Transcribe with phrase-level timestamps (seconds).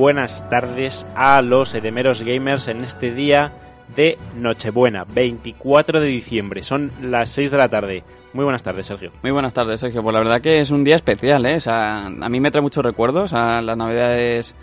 [0.00, 3.52] buenas tardes a los edemeros gamers en este día
[3.94, 6.62] de Nochebuena, 24 de diciembre.
[6.62, 8.02] Son las 6 de la tarde.
[8.32, 9.12] Muy buenas tardes, Sergio.
[9.22, 10.02] Muy buenas tardes, Sergio.
[10.02, 11.56] Pues la verdad que es un día especial, ¿eh?
[11.56, 14.56] O sea, a mí me trae muchos recuerdos a las navidades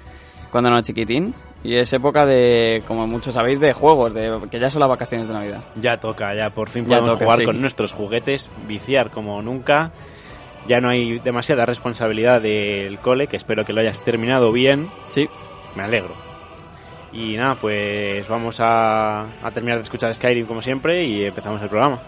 [0.50, 1.36] cuando era chiquitín.
[1.64, 5.28] Y es época de, como muchos sabéis, de juegos, de que ya son las vacaciones
[5.28, 5.64] de Navidad.
[5.80, 9.92] Ya toca, ya por fin podemos jugar con nuestros juguetes, viciar como nunca.
[10.68, 14.90] Ya no hay demasiada responsabilidad del cole, que espero que lo hayas terminado bien.
[15.10, 15.30] Sí.
[15.76, 16.14] Me alegro.
[17.14, 21.70] Y nada, pues vamos a, a terminar de escuchar Skyrim como siempre y empezamos el
[21.70, 22.02] programa.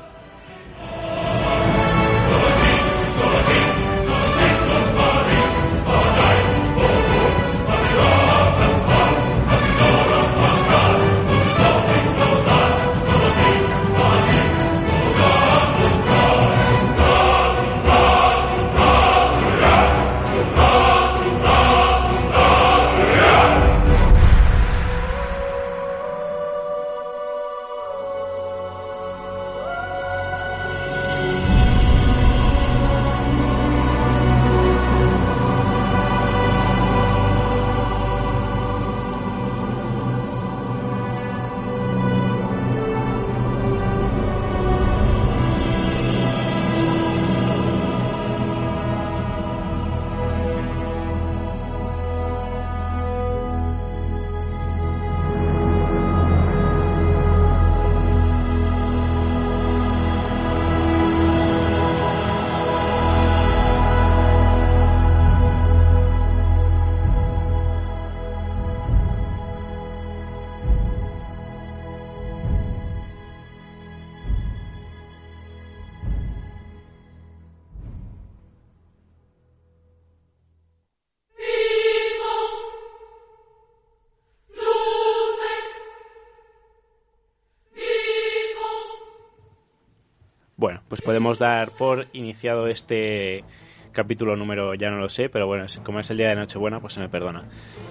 [90.89, 93.43] Pues podemos dar por iniciado este
[93.91, 96.93] capítulo número, ya no lo sé, pero bueno, como es el día de Nochebuena, pues
[96.93, 97.41] se me perdona.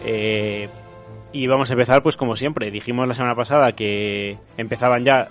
[0.05, 0.69] Eh,
[1.33, 5.29] y vamos a empezar, pues como siempre, dijimos la semana pasada que empezaban ya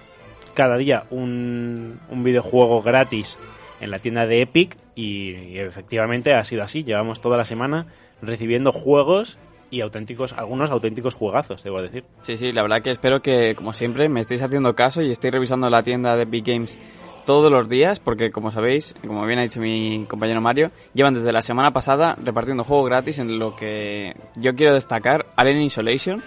[0.54, 3.38] cada día un, un videojuego gratis
[3.80, 6.84] en la tienda de Epic y, y efectivamente ha sido así.
[6.84, 7.88] Llevamos toda la semana
[8.22, 9.38] recibiendo juegos
[9.70, 12.06] y auténticos, algunos auténticos juegazos, debo decir.
[12.22, 15.34] Sí, sí, la verdad que espero que, como siempre, me estéis haciendo caso y estéis
[15.34, 16.78] revisando la tienda de Epic Games
[17.27, 21.33] todos los días, porque como sabéis, como bien ha dicho mi compañero Mario, llevan desde
[21.33, 26.24] la semana pasada repartiendo juegos gratis en lo que yo quiero destacar, Alien Isolation,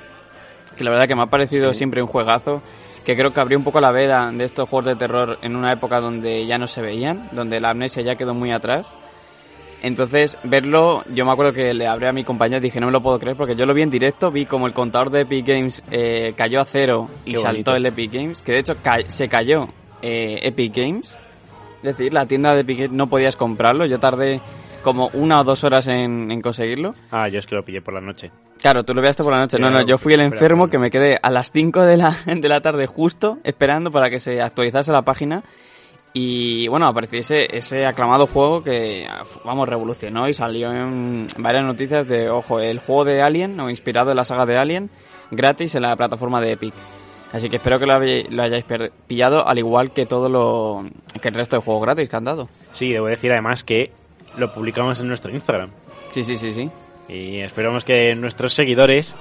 [0.77, 1.79] que la verdad que me ha parecido sí.
[1.79, 2.61] siempre un juegazo,
[3.03, 5.73] que creo que abrió un poco la veda de estos juegos de terror en una
[5.73, 8.93] época donde ya no se veían, donde la amnesia ya quedó muy atrás.
[9.83, 12.93] Entonces, verlo, yo me acuerdo que le hablé a mi compañero y dije, no me
[12.93, 15.47] lo puedo creer, porque yo lo vi en directo, vi como el contador de Epic
[15.47, 17.77] Games eh, cayó a cero y Qué saltó bonito.
[17.77, 19.69] el Epic Games, que de hecho ca se cayó
[20.03, 21.19] eh, Epic Games.
[21.83, 23.87] Es decir, la tienda de Epic Games no podías comprarlo.
[23.87, 24.41] Yo tardé
[24.83, 26.95] como una o dos horas en, en, conseguirlo.
[27.11, 28.31] Ah, yo es que lo pillé por la noche.
[28.61, 29.59] Claro, tú lo pillaste por la noche.
[29.59, 32.49] No, no, yo fui el enfermo que me quedé a las 5 de la, de
[32.49, 35.45] la tarde justo esperando para que se actualizase la página.
[36.13, 39.07] Y bueno, apareció ese, ese aclamado juego que,
[39.45, 44.11] vamos, revolucionó y salió en varias noticias de, ojo, el juego de Alien, o inspirado
[44.11, 44.91] en la saga de Alien,
[45.31, 46.75] gratis en la plataforma de Epic.
[47.33, 48.65] Así que espero que lo, lo, hayáis
[49.07, 50.85] pillado, al igual que todo lo
[51.21, 52.49] que el resto de juegos gratis que han dado.
[52.73, 53.93] Sí, debo decir además que
[54.37, 55.71] lo publicamos en nuestro Instagram.
[56.11, 56.71] Sí, sí, sí, sí.
[57.09, 59.15] Y esperamos que nuestros seguidores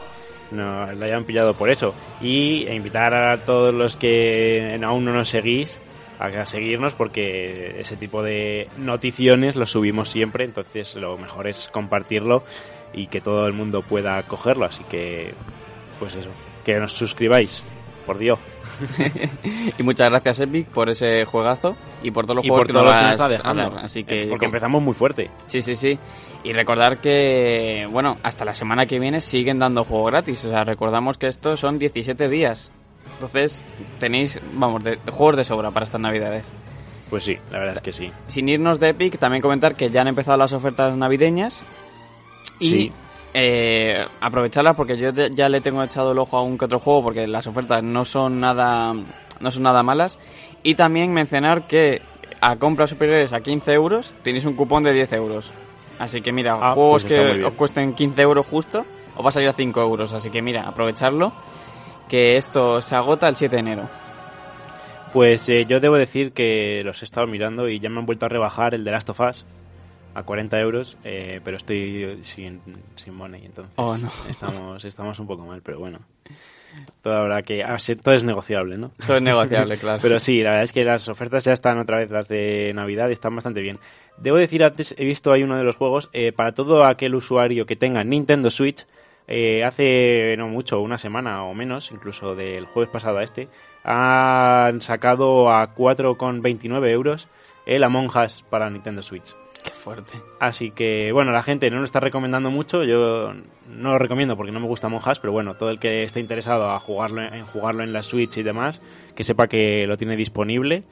[0.51, 1.93] nos lo hayan pillado por eso.
[2.21, 5.79] Y invitar a todos los que aún no nos seguís
[6.19, 12.43] a seguirnos porque ese tipo de noticiones los subimos siempre, entonces lo mejor es compartirlo
[12.91, 15.33] y que todo el mundo pueda cogerlo, así que
[15.97, 16.29] pues eso,
[16.65, 17.63] que nos suscribáis
[18.09, 18.39] por Dios.
[19.77, 22.73] y muchas gracias Epic por ese juegazo y por todos los y juegos por que
[22.73, 23.77] nos vas está dejando.
[23.77, 25.29] Así que porque empezamos muy fuerte.
[25.45, 25.99] Sí, sí, sí.
[26.43, 30.63] Y recordar que bueno, hasta la semana que viene siguen dando juego gratis, o sea,
[30.63, 32.71] recordamos que estos son 17 días.
[33.13, 33.63] Entonces,
[33.99, 36.51] tenéis, vamos, de, de juegos de sobra para estas navidades.
[37.11, 38.11] Pues sí, la verdad es que sí.
[38.25, 41.61] Sin irnos de Epic, también comentar que ya han empezado las ofertas navideñas.
[42.59, 42.91] Y Sí.
[43.33, 47.03] Eh, aprovecharlas porque yo ya le tengo echado el ojo a un que otro juego
[47.03, 48.93] porque las ofertas no son nada
[49.39, 50.19] no son nada malas.
[50.63, 52.01] Y también mencionar que
[52.41, 55.51] a compras superiores a 15 euros tenéis un cupón de 10 euros.
[55.99, 58.85] Así que mira Ah, juegos pues muy que os cuesten 15 euros justo
[59.15, 60.13] os va a salir a 5 euros.
[60.13, 61.33] Así que mira aprovecharlo
[62.07, 63.89] que esto se agota el 7 de enero.
[65.13, 68.25] Pues eh, yo debo decir que los he estado mirando y ya me han vuelto
[68.25, 69.45] a rebajar el de Last of Us.
[70.13, 72.61] A 40 euros, eh, pero estoy sin,
[72.95, 74.09] sin money, entonces Oh, no.
[74.29, 75.99] estamos, estamos un poco mal, pero bueno.
[77.01, 77.63] Todo habrá que...
[77.63, 78.91] ah, sí, todo es negociable, ¿no?
[79.05, 79.99] Todo es negociable, claro.
[80.01, 83.09] Pero sí, la verdad es que las ofertas ya están otra vez las de Navidad
[83.09, 83.79] y están bastante bien.
[84.17, 87.65] Debo decir antes, he visto ahí uno de los juegos, eh, para todo aquel usuario
[87.65, 88.85] que tenga Nintendo Switch,
[89.27, 93.47] eh, hace no mucho, una semana o menos, incluso del jueves pasado a este,
[93.83, 97.27] han sacado a 4,29 euros
[97.67, 99.35] el Among Us para Nintendo Switch.
[99.63, 100.13] Qué fuerte.
[100.39, 102.83] Así que, bueno, la gente no lo está recomendando mucho.
[102.83, 103.33] Yo
[103.67, 106.19] no lo recomiendo porque no me gusta Among Us, pero bueno, todo el que esté
[106.19, 108.81] interesado a jugarlo, en jugarlo en la Switch y demás,
[109.15, 110.83] que sepa que lo tiene disponible.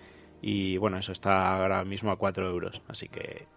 [0.41, 2.81] Y bueno, eso está ahora mismo a 4 euros.
[2.87, 3.47] Así que,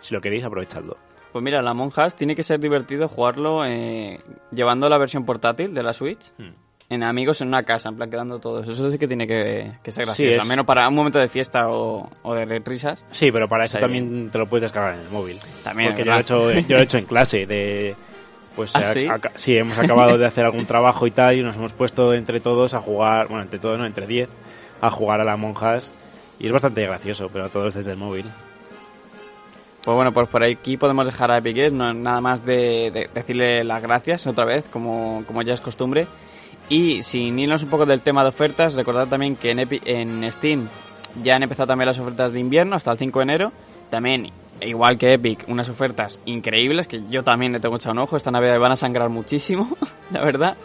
[0.00, 0.96] si lo queréis, aprovechadlo.
[1.32, 4.18] Pues mira, la Among Us tiene que ser divertido jugarlo eh,
[4.52, 6.63] llevando la versión portátil de la Switch Hmm.
[6.90, 8.68] En amigos en una casa, en plan quedando todos.
[8.68, 11.28] Eso sí que tiene que, que ser gracioso, es- al menos para un momento de
[11.28, 13.04] fiesta o, o de risas.
[13.10, 15.38] Sí, pero para eso también te lo puedes descargar en el móvil.
[15.62, 17.96] También, Porque yo lo, he hecho, yo lo he hecho en clase de...
[18.54, 19.08] Pues ¿Ah, a- sí?
[19.34, 22.72] sí, hemos acabado de hacer algún trabajo y tal y nos hemos puesto entre todos
[22.74, 24.28] a jugar, bueno, entre todos no, entre 10,
[24.80, 25.90] a jugar a la monjas
[26.38, 28.26] y es bastante gracioso, pero todos desde el móvil.
[29.82, 33.10] Pues bueno, pues por aquí podemos dejar a Epic Games, no, nada más de, de
[33.12, 36.06] decirle las gracias otra vez, como, como ya es costumbre.
[36.68, 40.30] Y sin irnos un poco del tema de ofertas, recordad también que en, Epi- en
[40.32, 40.68] Steam
[41.22, 43.52] ya han empezado también las ofertas de invierno hasta el 5 de enero.
[43.90, 44.30] También,
[44.62, 48.16] igual que Epic, unas ofertas increíbles que yo también le tengo echado un ojo.
[48.16, 49.76] Esta Navidad van a sangrar muchísimo,
[50.10, 50.56] la verdad.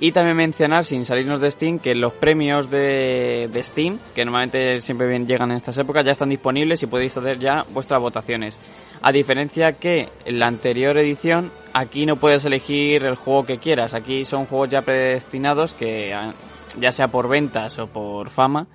[0.00, 4.80] Y también mencionar, sin salirnos de Steam, que los premios de, de Steam, que normalmente
[4.80, 8.58] siempre bien llegan en estas épocas, ya están disponibles y podéis hacer ya vuestras votaciones.
[9.02, 13.94] A diferencia que en la anterior edición, aquí no puedes elegir el juego que quieras.
[13.94, 16.34] Aquí son juegos ya predestinados que, ah,
[16.78, 18.66] ya sea por ventas o por fama,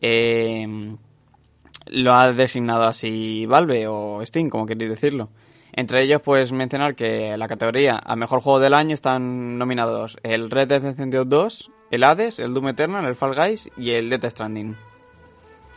[0.00, 0.94] eh,
[1.86, 5.28] lo ha designado así Valve o Steam, como queréis decirlo.
[5.72, 10.50] Entre ellos, pues mencionar que la categoría a mejor juego del año están nominados el
[10.50, 14.24] Red Dead Redemption 2, el Hades, el Doom Eternal, el Fall Guys y el Death
[14.24, 14.76] Stranding.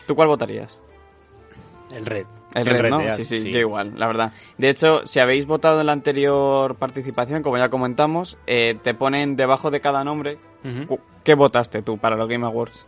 [0.06, 0.82] ¿Tú cuál votarías?
[1.92, 2.26] El red.
[2.54, 3.12] El Red, ¿no?
[3.12, 4.34] Sí, sí, yo igual, la verdad.
[4.58, 9.36] De hecho, si habéis votado en la anterior participación, como ya comentamos, eh, te ponen
[9.36, 10.38] debajo de cada nombre
[11.24, 12.88] qué votaste tú para los Game Awards.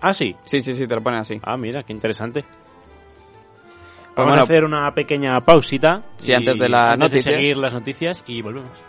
[0.00, 0.36] Ah, sí.
[0.44, 1.40] Sí, sí, sí, te lo ponen así.
[1.42, 2.44] Ah, mira, qué interesante.
[4.16, 6.02] Vamos bueno, a hacer una pequeña pausita.
[6.16, 7.24] Sí, y antes de de noticias.
[7.24, 8.84] seguir las noticias y volvemos.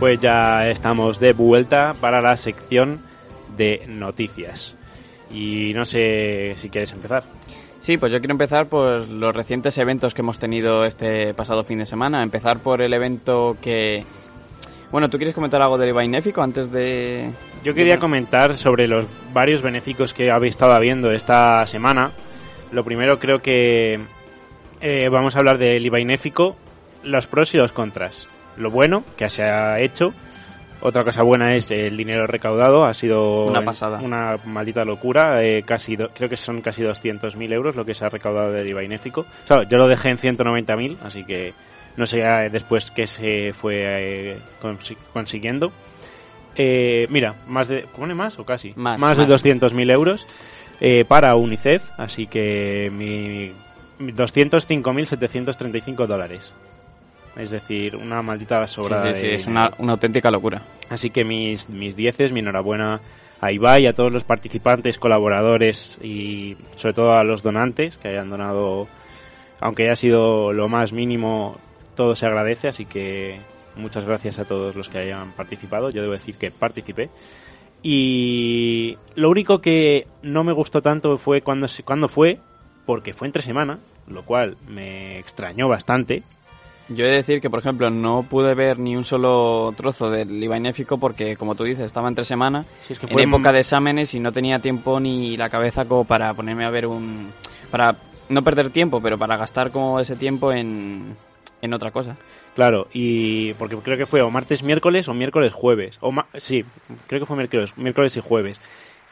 [0.00, 3.00] Pues ya estamos de vuelta para la sección
[3.54, 4.74] de noticias.
[5.30, 7.22] Y no sé si quieres empezar.
[7.80, 11.80] Sí, pues yo quiero empezar por los recientes eventos que hemos tenido este pasado fin
[11.80, 12.22] de semana.
[12.22, 14.06] Empezar por el evento que...
[14.90, 17.30] Bueno, ¿tú quieres comentar algo del Benéfico antes de...?
[17.62, 22.10] Yo quería comentar sobre los varios benéficos que habéis estado habiendo esta semana.
[22.72, 24.00] Lo primero creo que
[24.80, 26.56] eh, vamos a hablar del IVA inéfico,
[27.04, 28.26] los pros y los contras.
[28.56, 30.12] Lo bueno que se ha hecho.
[30.82, 32.84] Otra cosa buena es el dinero recaudado.
[32.84, 34.00] Ha sido una pasada.
[34.00, 35.42] Una maldita locura.
[35.42, 38.84] Eh, casi creo que son casi 200.000 euros lo que se ha recaudado del IVA
[38.84, 39.26] inéfico.
[39.68, 41.52] yo lo dejé en 190.000, así que
[41.96, 44.38] no sé después qué se fue eh,
[45.12, 45.70] consiguiendo.
[46.56, 47.86] mira, más de.
[47.94, 48.72] ¿Pone más o casi?
[48.76, 50.26] Más, más de 200.000 euros
[51.08, 51.82] para UNICEF.
[51.98, 53.52] Así que mi
[54.12, 56.54] 205.735 dólares.
[57.36, 59.14] Es decir, una maldita sobra.
[59.14, 60.62] Sí, sí, es una, auténtica locura.
[60.88, 63.00] Así que mis, mis dieces, mi enhorabuena
[63.40, 68.28] a Ibai, a todos los participantes, colaboradores y sobre todo a los donantes que hayan
[68.28, 68.88] donado,
[69.60, 71.56] aunque haya sido lo más mínimo,
[71.94, 73.40] todo se agradece, así que
[73.76, 75.90] muchas gracias a todos los que hayan participado.
[75.90, 77.08] Yo debo decir que participé.
[77.82, 82.38] Y lo único que no me gustó tanto fue cuando, cuando fue,
[82.84, 86.22] porque fue entre semana, lo cual me extrañó bastante.
[86.90, 90.42] Yo he de decir que, por ejemplo, no pude ver ni un solo trozo del
[90.42, 94.20] Inéfico porque, como tú dices, estaba entre semana, es que en época de exámenes y
[94.20, 97.32] no tenía tiempo ni la cabeza como para ponerme a ver un...
[97.70, 97.96] para
[98.28, 101.16] no perder tiempo, pero para gastar como ese tiempo en,
[101.62, 102.16] en otra cosa.
[102.56, 105.96] Claro, y porque creo que fue o martes, miércoles o miércoles, jueves.
[106.00, 106.64] O sí,
[107.06, 108.60] creo que fue miércoles, miércoles y jueves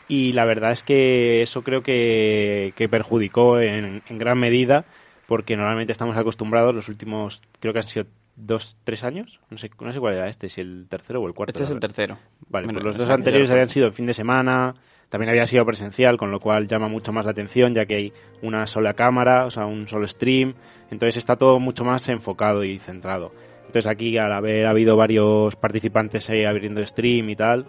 [0.09, 4.87] y la verdad es que eso creo que, perjudicó en, gran medida
[5.29, 9.71] porque normalmente estamos acostumbrados los últimos, creo que han sido dos, tres años, no sé,
[9.79, 11.53] no sé cuál era este, si el tercero o el cuarto.
[11.53, 12.17] Este es el tercero.
[12.49, 14.75] Vale, pues los dos anteriores habían sido fin de semana,
[15.11, 18.13] también había sido presencial, con lo cual llama mucho más la atención, ya que hay
[18.41, 20.55] una sola cámara, o sea, un solo stream,
[20.91, 23.31] entonces está todo mucho más enfocado y centrado.
[23.67, 27.67] Entonces aquí, al haber habido varios participantes ahí abriendo stream y tal,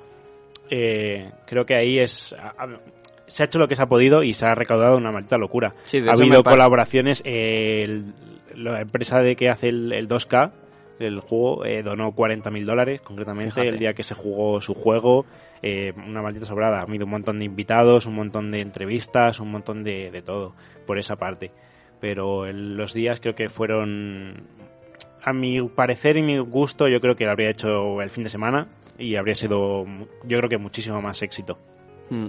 [0.70, 2.34] eh, creo que ahí es
[3.30, 5.74] se ha hecho lo que se ha podido y se ha recaudado una maldita locura.
[6.08, 10.52] ha habido colaboraciones, la empresa de que hace el, 2K
[11.00, 15.26] el juego eh, donó 40.000 dólares concretamente el día que se jugó su juego.
[15.62, 16.80] Eh, una maldita sobrada.
[16.80, 20.56] Ha habido un montón de invitados, un montón de entrevistas, un montón de, de todo
[20.86, 21.52] por esa parte.
[22.02, 24.48] Pero los días creo que fueron,
[25.24, 28.30] a mi parecer y mi gusto, yo creo que lo habría hecho el fin de
[28.30, 28.68] semana
[28.98, 29.86] y habría sido,
[30.24, 31.58] yo creo que muchísimo más éxito.
[32.10, 32.28] Hmm.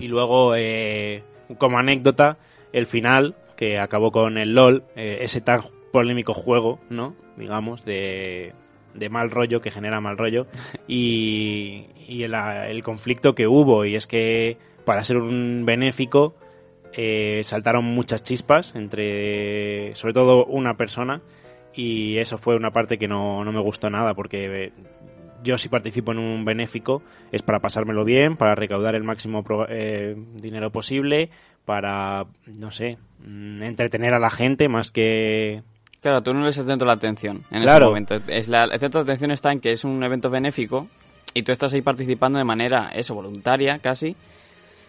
[0.00, 1.22] Y luego, eh,
[1.58, 2.38] como anécdota,
[2.72, 5.60] el final, que acabó con el LOL, eh, ese tan
[5.92, 7.14] polémico juego, ¿no?
[7.36, 8.54] Digamos, de,
[8.94, 10.46] de mal rollo, que genera mal rollo,
[10.88, 16.34] y, y el, conflicto que hubo, y es que para ser un benéfico
[16.92, 21.20] eh, saltaron muchas chispas entre, sobre todo, una persona,
[21.74, 24.72] y eso fue una parte que no, no me gustó nada, porque
[25.42, 30.16] yo si participo en un benéfico es para pasármelo bien, para recaudar el máximo eh,
[30.34, 31.30] dinero posible,
[31.64, 32.24] para,
[32.58, 35.62] no sé, mm, entretener a la gente más que...
[36.00, 38.18] Claro, tú no eres el centro de la atención en ese momento.
[38.26, 40.88] Es la, el centro de atención está en que es un evento benéfico
[41.34, 44.16] y tú estás ahí participando de manera, eso, voluntaria casi,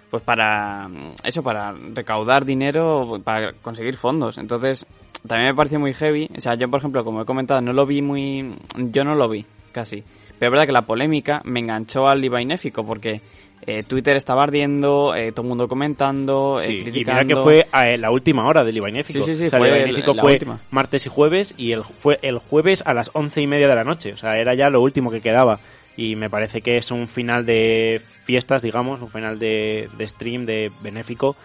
[0.10, 0.89] pues para,
[1.24, 4.38] eso, para recaudar dinero, para conseguir fondos.
[4.38, 4.86] Entonces,
[5.27, 6.29] también me pareció muy heavy.
[6.36, 8.55] O sea, yo, por ejemplo, como he comentado, no lo vi muy...
[8.77, 10.03] Yo no lo vi, casi.
[10.41, 13.21] Pero es verdad que la polémica me enganchó al IVA inéfico porque
[13.67, 17.21] eh, Twitter estaba ardiendo, eh, todo el mundo comentando, eh, criticando.
[17.21, 19.24] Y mira que fue a la última hora del IVA inéfico.
[19.24, 20.39] Sí, sí, sí, fue, el fue
[20.71, 23.83] martes y jueves y el, fue el jueves a las once y media de la
[23.83, 24.13] noche.
[24.13, 25.60] O sea, era ya lo último que quedaba.
[25.95, 30.71] Y me parece que es un final de fiestas, digamos, un final de, stream, de
[30.81, 31.36] benéfico,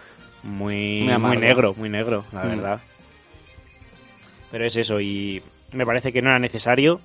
[0.41, 2.49] muy, muy, negro, muy negro, la mm.
[2.49, 2.79] verdad.
[4.49, 6.99] Pero es eso, y me parece que no era necesario,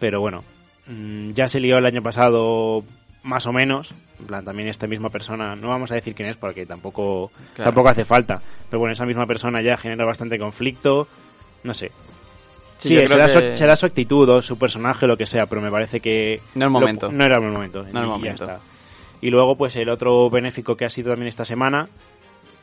[0.00, 0.42] pero bueno,
[0.86, 2.84] ya se lió el año pasado
[3.22, 6.36] más o menos, en plan también esta misma persona, no vamos a decir quién es
[6.36, 11.06] porque tampoco tampoco hace falta, pero bueno, esa misma persona ya genera bastante conflicto,
[11.62, 11.92] no sé.
[12.78, 16.40] Sí, será, su, actitud o su personaje, lo que sea, pero me parece que...
[16.56, 17.12] No el momento.
[17.12, 17.84] no era el momento.
[17.92, 18.44] No el momento.
[19.20, 21.88] Y luego, pues el otro benéfico que ha sido también esta semana,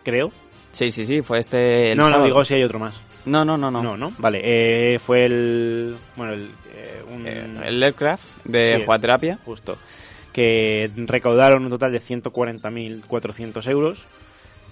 [0.04, 0.30] creo.
[0.74, 1.96] Sí, sí, sí, fue este...
[1.96, 3.00] no, no, digo si hay otro más.
[3.30, 3.82] No, no, no, no.
[3.82, 4.14] No, no.
[4.18, 5.96] Vale, eh, fue el...
[6.16, 6.52] Bueno, el
[7.26, 9.40] eh, el Aircraft de Jugaterapia.
[9.46, 9.78] Justo.
[10.32, 14.06] Que recaudaron un total de 140.400 euros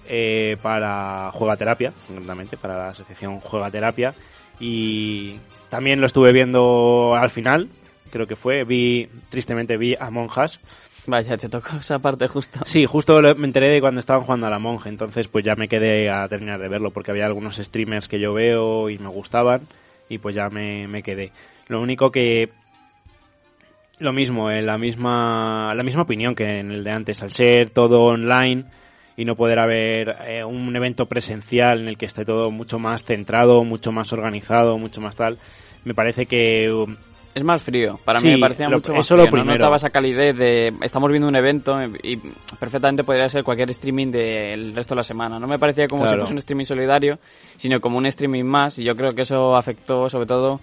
[0.08, 4.14] eh, para Juegaterapia, concretamente, para la asociación Juegaterapia.
[4.60, 5.36] Y
[5.68, 7.68] también lo estuve viendo al final,
[8.10, 8.64] creo que fue.
[8.64, 10.60] Vi, tristemente vi a Monjas.
[11.08, 12.60] Vaya, te tocó esa parte justo.
[12.66, 15.66] Sí, justo me enteré de cuando estaban jugando a la monja, entonces pues ya me
[15.66, 19.62] quedé a terminar de verlo porque había algunos streamers que yo veo y me gustaban
[20.10, 21.32] y pues ya me, me quedé.
[21.68, 22.50] Lo único que
[24.00, 27.70] lo mismo, en la misma la misma opinión que en el de antes, al ser
[27.70, 28.66] todo online
[29.16, 33.02] y no poder haber eh, un evento presencial en el que esté todo mucho más
[33.02, 35.38] centrado, mucho más organizado, mucho más tal,
[35.84, 36.96] me parece que um,
[37.38, 37.98] es más frío.
[38.04, 39.30] Para Sí, mí me parecía lo- mucho más eso frío.
[39.30, 40.72] lo No notaba esa calidez de...
[40.82, 42.16] Estamos viendo un evento y
[42.60, 45.38] perfectamente podría ser cualquier streaming del resto de la semana.
[45.38, 47.18] No me parecía como si fuese un streaming solidario,
[47.56, 48.78] sino como un streaming más.
[48.78, 50.60] Y yo creo que eso afectó sobre todo...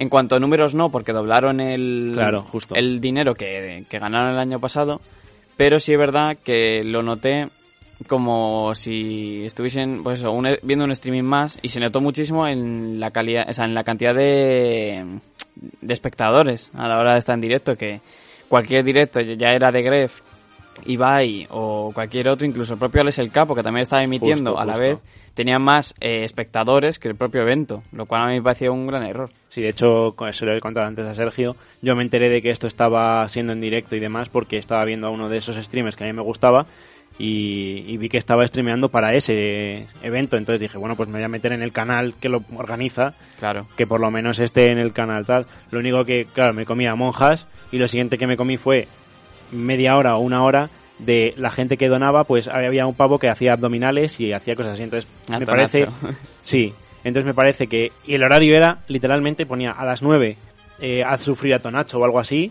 [0.00, 2.76] En cuanto a números no, porque doblaron el, Claro, justo.
[2.76, 5.00] el dinero que, que ganaron el año pasado.
[5.56, 7.48] Pero sí es verdad que lo noté
[8.06, 13.00] como si estuviesen pues eso, un- viendo un streaming más y se notó muchísimo en
[13.00, 15.04] la calidad, o sea, en la cantidad de,
[15.80, 18.00] de espectadores a la hora de estar en directo, que
[18.48, 20.20] cualquier directo ya era de Gref,
[20.86, 24.62] Ibai o cualquier otro, incluso el propio Alex El Capo, que también estaba emitiendo Justo,
[24.62, 24.88] a la justo.
[24.88, 25.02] vez,
[25.34, 28.86] tenía más eh, espectadores que el propio evento, lo cual a mí me pareció un
[28.86, 29.30] gran error.
[29.48, 32.50] Sí, de hecho, eso lo he contado antes a Sergio, yo me enteré de que
[32.50, 35.96] esto estaba siendo en directo y demás porque estaba viendo a uno de esos streamers
[35.96, 36.66] que a mí me gustaba
[37.18, 41.24] y, y vi que estaba streameando para ese evento, entonces dije, bueno, pues me voy
[41.24, 43.66] a meter en el canal que lo organiza, Claro.
[43.76, 45.46] que por lo menos esté en el canal tal.
[45.70, 48.86] Lo único que, claro, me comía monjas y lo siguiente que me comí fue
[49.52, 53.28] media hora o una hora de la gente que donaba, pues había un pavo que
[53.28, 55.80] hacía abdominales y hacía cosas así, entonces me parece...
[55.86, 55.92] Nacho.
[56.40, 56.72] Sí,
[57.04, 57.92] entonces me parece que.
[58.06, 60.36] Y el horario era, literalmente, ponía a las 9,
[60.80, 62.50] eh, haz sufrir a Tonacho o algo así.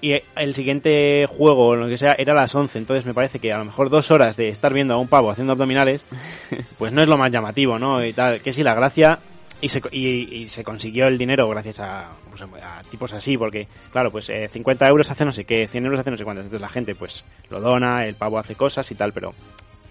[0.00, 2.78] Y el siguiente juego o lo que sea era a las 11.
[2.78, 5.30] Entonces me parece que a lo mejor dos horas de estar viendo a un pavo
[5.30, 6.02] haciendo abdominales,
[6.78, 8.04] pues no es lo más llamativo, ¿no?
[8.04, 8.40] Y tal.
[8.40, 9.18] Que sí, la gracia.
[9.60, 13.66] Y se, y, y se consiguió el dinero gracias a, pues, a tipos así, porque,
[13.90, 16.42] claro, pues eh, 50 euros hace no sé qué, 100 euros hace no sé cuánto.
[16.42, 19.34] Entonces la gente, pues, lo dona, el pavo hace cosas y tal, pero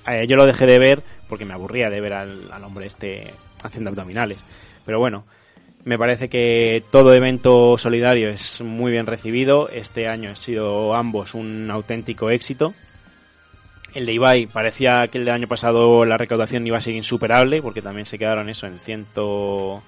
[0.08, 3.34] eh, yo lo dejé de ver porque me aburría de ver al, al hombre este
[3.62, 4.38] haciendo abdominales.
[4.86, 5.26] Pero bueno,
[5.84, 9.70] me parece que todo evento solidario es muy bien recibido.
[9.70, 12.74] Este año han sido ambos un auténtico éxito.
[13.94, 17.62] El de Ibai parecía que el del año pasado la recaudación iba a ser insuperable
[17.62, 19.82] porque también se quedaron eso en ciento...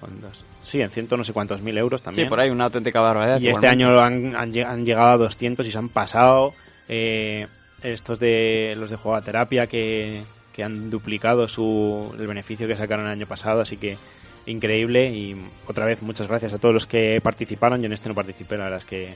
[0.00, 0.44] ¿cuántos?
[0.64, 2.26] Sí, en ciento no sé cuántos mil euros también.
[2.26, 3.40] Sí, por ahí una auténtica barbaridad.
[3.40, 6.54] Y este año han llegado a 200 y se han pasado.
[6.88, 7.46] Eh,
[7.82, 12.76] estos de los de Juego a Terapia que, que han duplicado su, el beneficio que
[12.76, 13.60] sacaron el año pasado.
[13.60, 13.96] Así que
[14.46, 15.10] increíble.
[15.10, 17.80] Y otra vez, muchas gracias a todos los que participaron.
[17.80, 19.14] Yo en este no participé, la verdad es que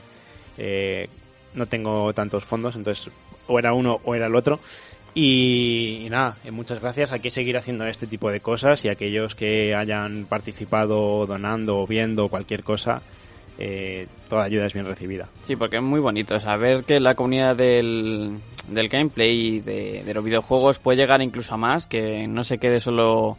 [0.57, 1.09] eh,
[1.53, 2.75] no tengo tantos fondos.
[2.75, 3.11] Entonces,
[3.47, 4.59] o era uno o era el otro.
[5.13, 7.11] Y, nada, eh, muchas gracias.
[7.11, 11.87] Hay que seguir haciendo este tipo de cosas y aquellos que hayan participado donando o
[11.87, 13.01] viendo cualquier cosa,
[13.57, 15.27] eh, toda ayuda es bien recibida.
[15.41, 18.37] Sí, porque es muy bonito saber que la comunidad del,
[18.67, 22.79] del gameplay y de los videojuegos puede llegar incluso a más, que no se quede
[22.79, 23.37] solo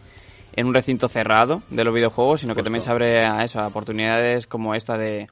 [0.58, 3.68] en un recinto cerrado de los videojuegos, sino que también se abre a eso, a
[3.68, 5.28] oportunidades como esta de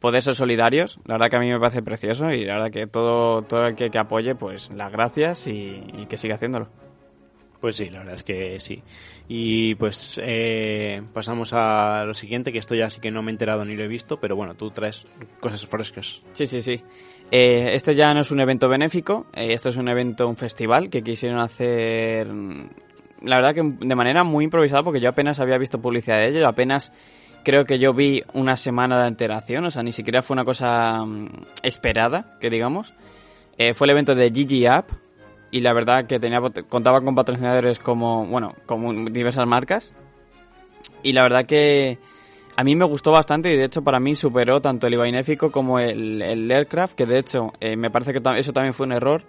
[0.00, 0.98] poder ser solidarios.
[1.04, 3.76] La verdad que a mí me parece precioso y la verdad que todo, todo el
[3.76, 6.68] que, que apoye, pues las gracias y, y que siga haciéndolo.
[7.60, 8.82] Pues sí, la verdad es que sí.
[9.28, 13.34] Y pues eh, pasamos a lo siguiente, que esto ya sí que no me he
[13.34, 15.06] enterado ni lo he visto, pero bueno, tú traes
[15.38, 16.22] cosas frescas.
[16.32, 16.82] Sí, sí, sí.
[17.30, 20.90] Eh, este ya no es un evento benéfico, eh, esto es un evento, un festival
[20.90, 22.28] que quisieron hacer,
[23.22, 26.46] la verdad que de manera muy improvisada, porque yo apenas había visto publicidad de ello,
[26.46, 26.92] apenas
[27.44, 31.04] creo que yo vi una semana de antelación, o sea, ni siquiera fue una cosa
[31.04, 31.28] mm,
[31.62, 32.92] esperada, que digamos.
[33.58, 34.90] Eh, fue el evento de Gigi App
[35.50, 39.94] y la verdad que tenía contaba con patrocinadores como, bueno, como diversas marcas.
[41.02, 41.98] Y la verdad que
[42.56, 45.78] a mí me gustó bastante y de hecho para mí superó tanto el Ibainéfico como
[45.78, 49.22] el, el Aircraft, que de hecho eh, me parece que eso también fue un error,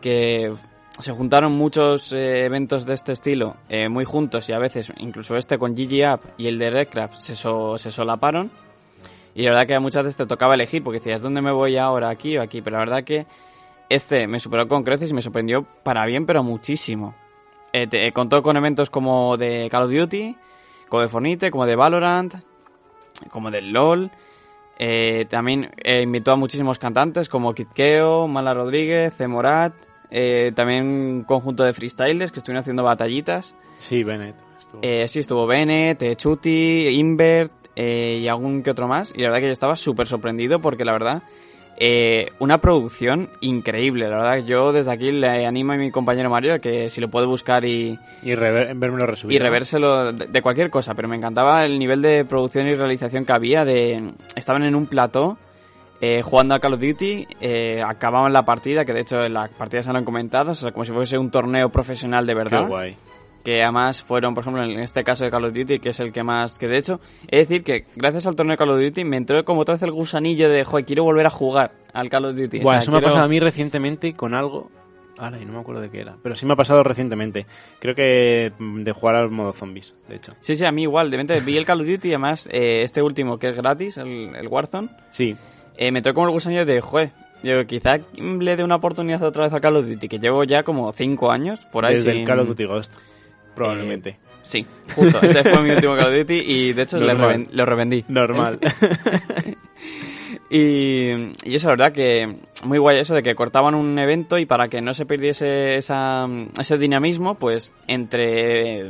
[0.00, 0.52] que
[1.00, 5.36] se juntaron muchos eh, eventos de este estilo eh, muy juntos y a veces incluso
[5.36, 8.50] este con Gigi App y el de Aircraft se, se solaparon.
[9.34, 12.08] Y la verdad que muchas veces te tocaba elegir porque decías, ¿dónde me voy ahora?
[12.08, 12.60] ¿Aquí o aquí?
[12.60, 13.26] Pero la verdad que
[13.88, 17.14] este me superó con creces y me sorprendió para bien, pero muchísimo.
[17.72, 20.36] Eh, contó con eventos como de Call of Duty,
[20.88, 22.34] como de Fornite, como de Valorant,
[23.30, 24.10] como del LOL.
[25.28, 29.87] También invitó a muchísimos cantantes como Kid Keo, Mala Rodríguez, Zemorat.
[30.10, 33.54] Eh, también un conjunto de freestylers que estuvieron haciendo batallitas.
[33.78, 34.34] Sí, Bennett.
[34.58, 34.80] estuvo.
[34.82, 39.12] Eh, sí, estuvo Bennett, eh, Chuti, Invert eh, y algún que otro más.
[39.14, 41.22] Y la verdad que yo estaba súper sorprendido porque la verdad,
[42.40, 44.08] una producción increíble.
[44.08, 47.08] La verdad, yo desde aquí le animo a mi compañero Mario a que si lo
[47.08, 49.36] puede buscar y, Y rever, resubido.
[49.36, 50.94] y revérselo de, de cualquier cosa.
[50.94, 53.64] Pero me encantaba el nivel de producción y realización que había.
[53.64, 55.38] De, estaban en un plató
[56.00, 59.50] eh, jugando a Call of Duty, eh, acababan la partida, que de hecho en las
[59.50, 62.62] partidas se han comentado, o sea, como si fuese un torneo profesional de verdad.
[62.62, 62.96] Qué guay.
[63.44, 66.12] Que además fueron, por ejemplo, en este caso de Call of Duty, que es el
[66.12, 66.58] que más.
[66.58, 69.42] Que de hecho, es decir, que gracias al torneo de Call of Duty me entró
[69.44, 72.58] como otra vez el gusanillo de, joder, quiero volver a jugar al Call of Duty.
[72.58, 74.70] O Buah, sea, eso me ha pasado a mí recientemente con algo.
[75.16, 76.16] Ahora, y no me acuerdo de qué era.
[76.22, 77.46] Pero sí me ha pasado recientemente.
[77.80, 80.34] Creo que mm, de jugar al modo zombies, de hecho.
[80.40, 81.10] Sí, sí, a mí igual.
[81.10, 83.96] De repente vi el Call of Duty y además eh, este último, que es gratis,
[83.98, 85.36] el, el Warzone, Sí,
[85.78, 87.12] eh, me como el gusanillo de, joder,
[87.42, 90.62] yo quizá le dé una oportunidad otra vez a Call of Duty, que llevo ya
[90.62, 92.92] como 5 años por ahí desde sin- el Call of Duty Ghost.
[93.54, 94.18] Probablemente.
[94.42, 95.20] Sí, justo.
[95.22, 97.14] Ese fue mi último Call of Duty y de hecho le
[97.52, 98.04] lo revendí.
[98.08, 98.58] Normal.
[100.50, 101.10] Y,
[101.44, 104.68] y eso, la verdad que muy guay eso de que cortaban un evento y para
[104.68, 106.26] que no se perdiese esa,
[106.58, 108.80] ese dinamismo, pues entre,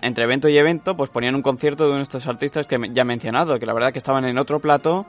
[0.00, 3.58] entre evento y evento, pues ponían un concierto de nuestros artistas que ya he mencionado,
[3.58, 5.04] que la verdad que estaban en otro plato,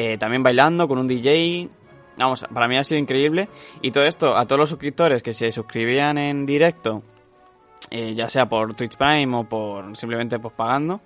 [0.00, 1.68] eh, también bailando con un DJ.
[2.16, 3.48] Vamos, para mí ha sido increíble.
[3.82, 7.02] Y todo esto, a todos los suscriptores que se suscribían en directo,
[7.90, 11.00] eh, ya sea por Twitch Prime o por simplemente pues pagando,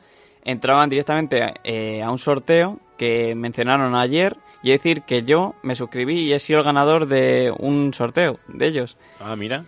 [0.44, 5.74] entraban directamente eh, a un sorteo que mencionaron ayer y es decir que yo me
[5.74, 8.98] suscribí y he sido el ganador de un sorteo de ellos.
[9.20, 9.64] Ah, mira.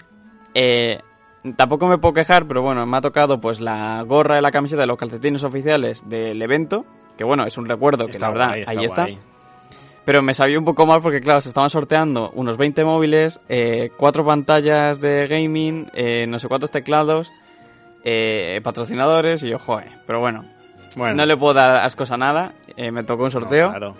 [0.52, 1.00] Eh,
[1.56, 4.82] tampoco me puedo quejar, pero bueno, me ha tocado pues la gorra y la camiseta
[4.82, 6.84] de los calcetines oficiales del evento,
[7.16, 9.02] que bueno, es un recuerdo que Está la verdad guay, ahí está.
[9.02, 9.18] guay.
[10.04, 13.90] Pero me sabía un poco mal porque, claro, se estaban sorteando unos 20 móviles, eh,
[13.96, 17.32] cuatro pantallas de gaming, eh, no sé cuántos teclados,
[18.04, 19.88] eh, patrocinadores y yo, joder.
[20.06, 20.44] Pero bueno,
[20.96, 22.52] Bueno, no le puedo dar ascos a nada.
[22.76, 23.66] eh, me tocó un sorteo.
[23.66, 23.96] no, claro.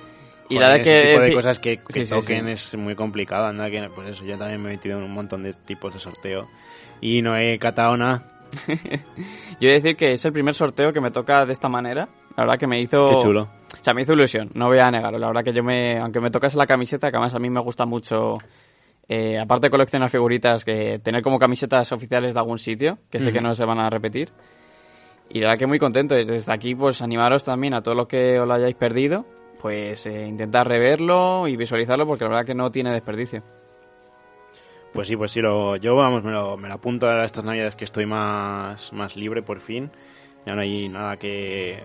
[0.51, 1.09] Y Joder, la verdad que...
[1.09, 2.53] tipo de cosas que, que Sí, sí, toquen sí.
[2.53, 3.47] es muy complicado.
[3.47, 5.99] Anda, que, pues eso, yo también me he metido en un montón de tipos de
[6.01, 6.49] sorteo.
[7.01, 8.25] Y no he catado nada.
[9.59, 12.09] Yo he de decir que es el primer sorteo que me toca de esta manera.
[12.37, 13.09] La verdad que me hizo...
[13.09, 13.43] Qué chulo.
[13.43, 15.19] O sea, me hizo ilusión, no voy a negarlo.
[15.19, 15.99] La verdad que yo me...
[15.99, 18.35] Aunque me tocase la camiseta, que además a mí me gusta mucho...
[19.09, 23.33] eh, aparte de coleccionar figuritas, que tener como camisetas oficiales de algún sitio, que sé
[23.33, 24.31] que no se van a repetir.
[25.29, 26.15] Y la verdad que muy contento.
[26.15, 29.25] Desde aquí, pues animaros también a todo lo que os lo hayáis perdido.
[29.61, 33.43] Pues eh, intentar reverlo y visualizarlo, porque la verdad que no tiene desperdicio.
[34.93, 37.75] Pues sí, pues sí, lo, yo vamos, me lo, me lo apunto a estas navidades
[37.75, 39.91] que estoy más, más libre por fin.
[40.47, 41.83] Ya no hay nada que,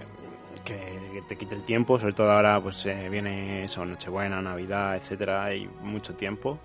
[0.73, 5.45] que, te quite el tiempo, sobre todo ahora pues eh, viene eso, Nochebuena, Navidad, etcétera,
[5.45, 6.59] hay mucho tiempo.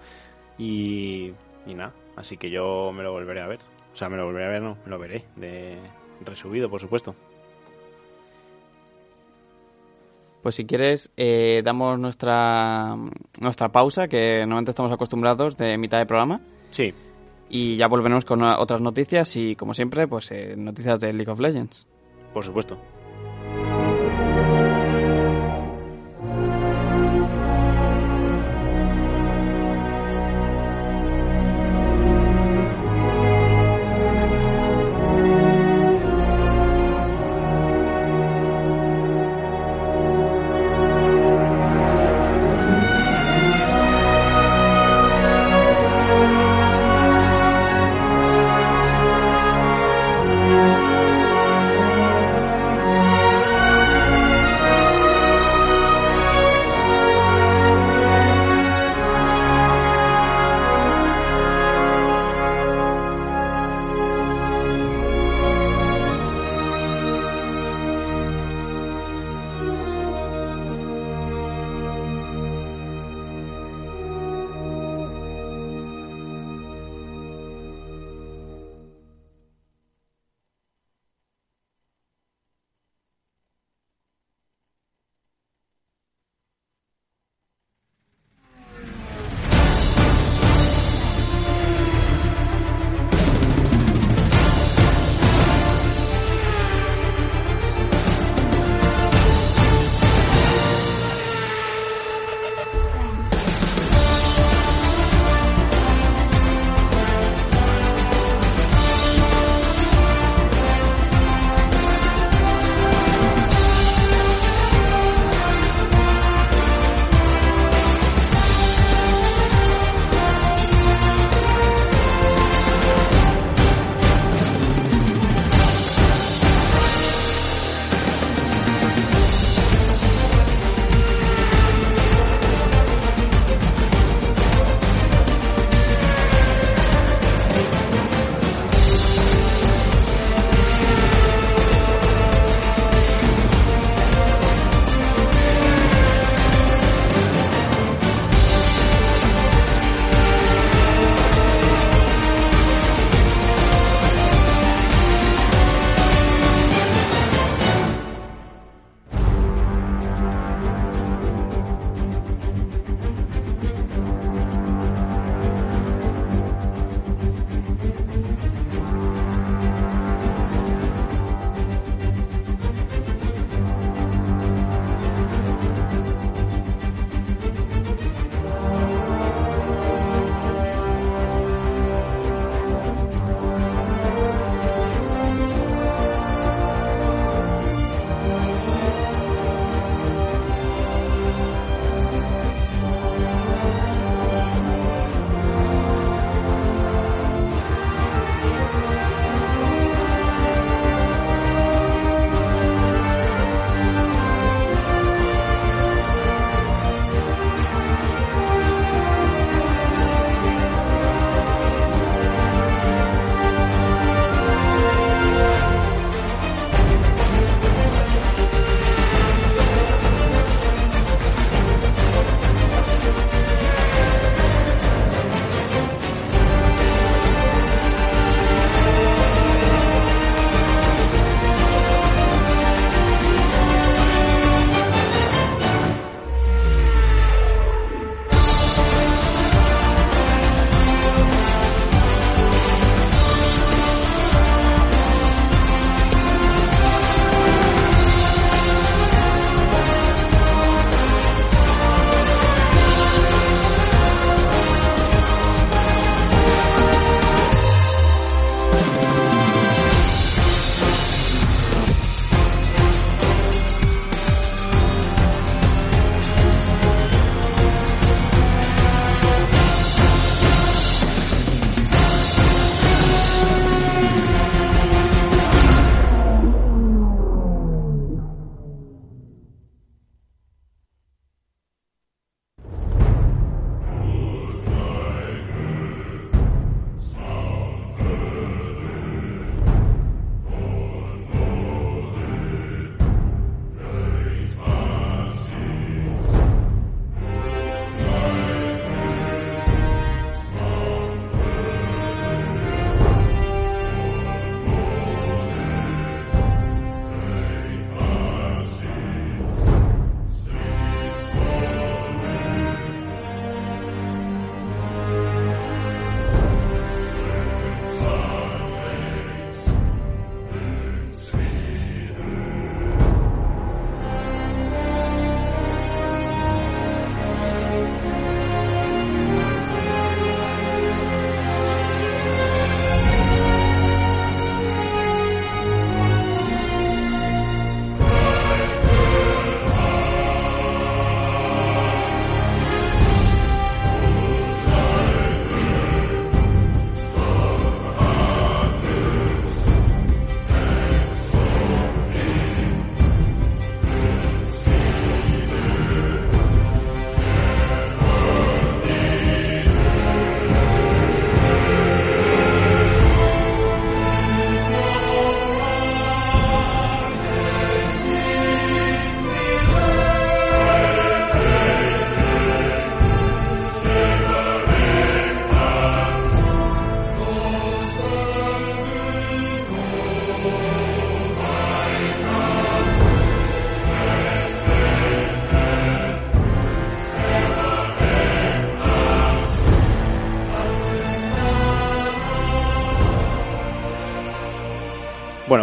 [0.59, 1.33] Y,
[1.67, 3.61] y nada, así que yo me lo volveré a ver.
[3.93, 5.79] O sea, me lo volveré a ver, no, me lo veré, de
[6.25, 7.15] resubido, por supuesto.
[10.43, 12.97] Pues si quieres, eh, damos nuestra,
[13.41, 16.41] nuestra pausa, que normalmente estamos acostumbrados de mitad de programa.
[16.71, 16.93] Sí,
[17.49, 21.41] Y ya volveremos con otras noticias y, como siempre, pues eh, noticias de League of
[21.41, 21.89] Legends.
[22.35, 22.77] por supuesto.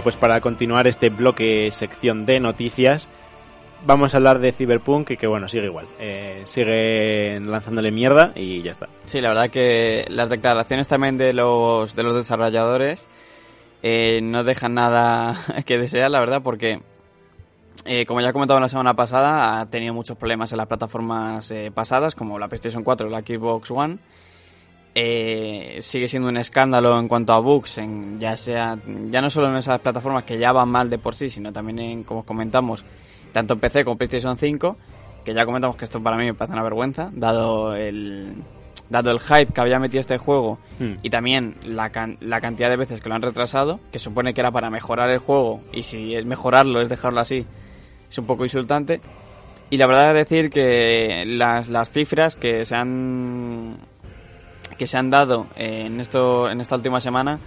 [0.03, 3.07] Pues para continuar este bloque sección de noticias,
[3.85, 5.85] vamos a hablar de Cyberpunk y que bueno, sigue igual.
[5.99, 8.89] Eh, sigue lanzándole mierda y ya está.
[9.05, 13.09] Sí, la verdad que las declaraciones también de los, de los desarrolladores
[13.83, 16.81] eh, no dejan nada que desear, la verdad, porque
[17.85, 22.15] eh, como ya comentaba la semana pasada, ha tenido muchos problemas en las plataformas pasadas,
[22.15, 23.99] como la PlayStation 4 y la Xbox One.
[24.93, 28.77] Eh, sigue siendo un escándalo en cuanto a bugs, en, ya sea
[29.09, 31.79] ya no solo en esas plataformas que ya van mal de por sí, sino también
[31.79, 32.83] en, como comentamos,
[33.31, 34.75] tanto en PC como PlayStation 5,
[35.23, 38.33] que ya comentamos que esto para mí me parece una vergüenza, dado el,
[38.89, 40.95] dado el hype que había metido este juego Hmm.
[41.01, 44.41] y también la, can- la cantidad de veces que lo han retrasado, que supone que
[44.41, 47.45] era para mejorar el juego y si es mejorarlo es dejarlo así,
[48.09, 48.99] es un poco insultante.
[49.69, 53.77] Y la verdad es decir que las, las cifras que se han
[54.77, 57.39] que se han dado eh, en esto en esta última semana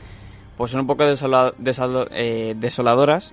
[0.56, 3.32] pues son un poco desola- desalo- eh, desoladoras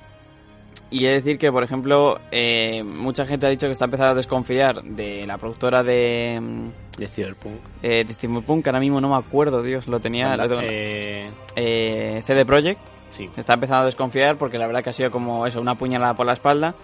[0.89, 4.11] y he de decir que por ejemplo eh, mucha gente ha dicho que está empezando
[4.11, 7.55] a desconfiar de la productora de mm, De Cyberpunk.
[7.83, 10.35] eh, de Cyberpunk, que ahora mismo no me acuerdo, Dios, lo tenía.
[10.35, 12.79] lo tengo- Eh, eh, CD Projekt.
[13.11, 13.29] sí.
[13.37, 16.25] Está empezando a desconfiar porque la verdad que ha sido como eso, una puñalada por
[16.25, 16.75] la espalda.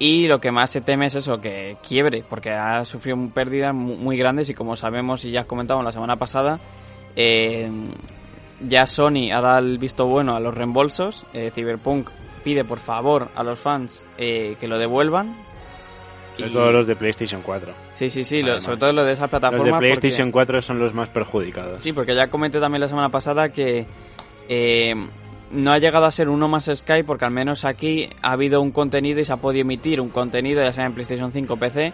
[0.00, 3.96] Y lo que más se teme es eso, que quiebre, porque ha sufrido pérdidas mu-
[3.96, 6.58] muy grandes y como sabemos y ya has comentado la semana pasada,
[7.16, 7.70] eh,
[8.66, 11.26] ya Sony ha dado el visto bueno a los reembolsos.
[11.34, 12.08] Eh, Cyberpunk
[12.42, 15.34] pide por favor a los fans eh, que lo devuelvan.
[16.36, 17.74] Sobre Y- todo los de PlayStation 4.
[17.92, 19.64] Sí, sí, sí, lo- sobre todo lo de esa Los plataforma.
[19.64, 21.82] de porque- PlayStation 4 son los más perjudicados.
[21.82, 23.84] Sí, porque ya comenté también la semana pasada que
[24.48, 24.94] eh,
[25.50, 28.70] no ha llegado a ser uno más Sky porque al menos aquí ha habido un
[28.70, 31.92] contenido y se ha podido emitir un contenido ya sea en PlayStation 5 o PC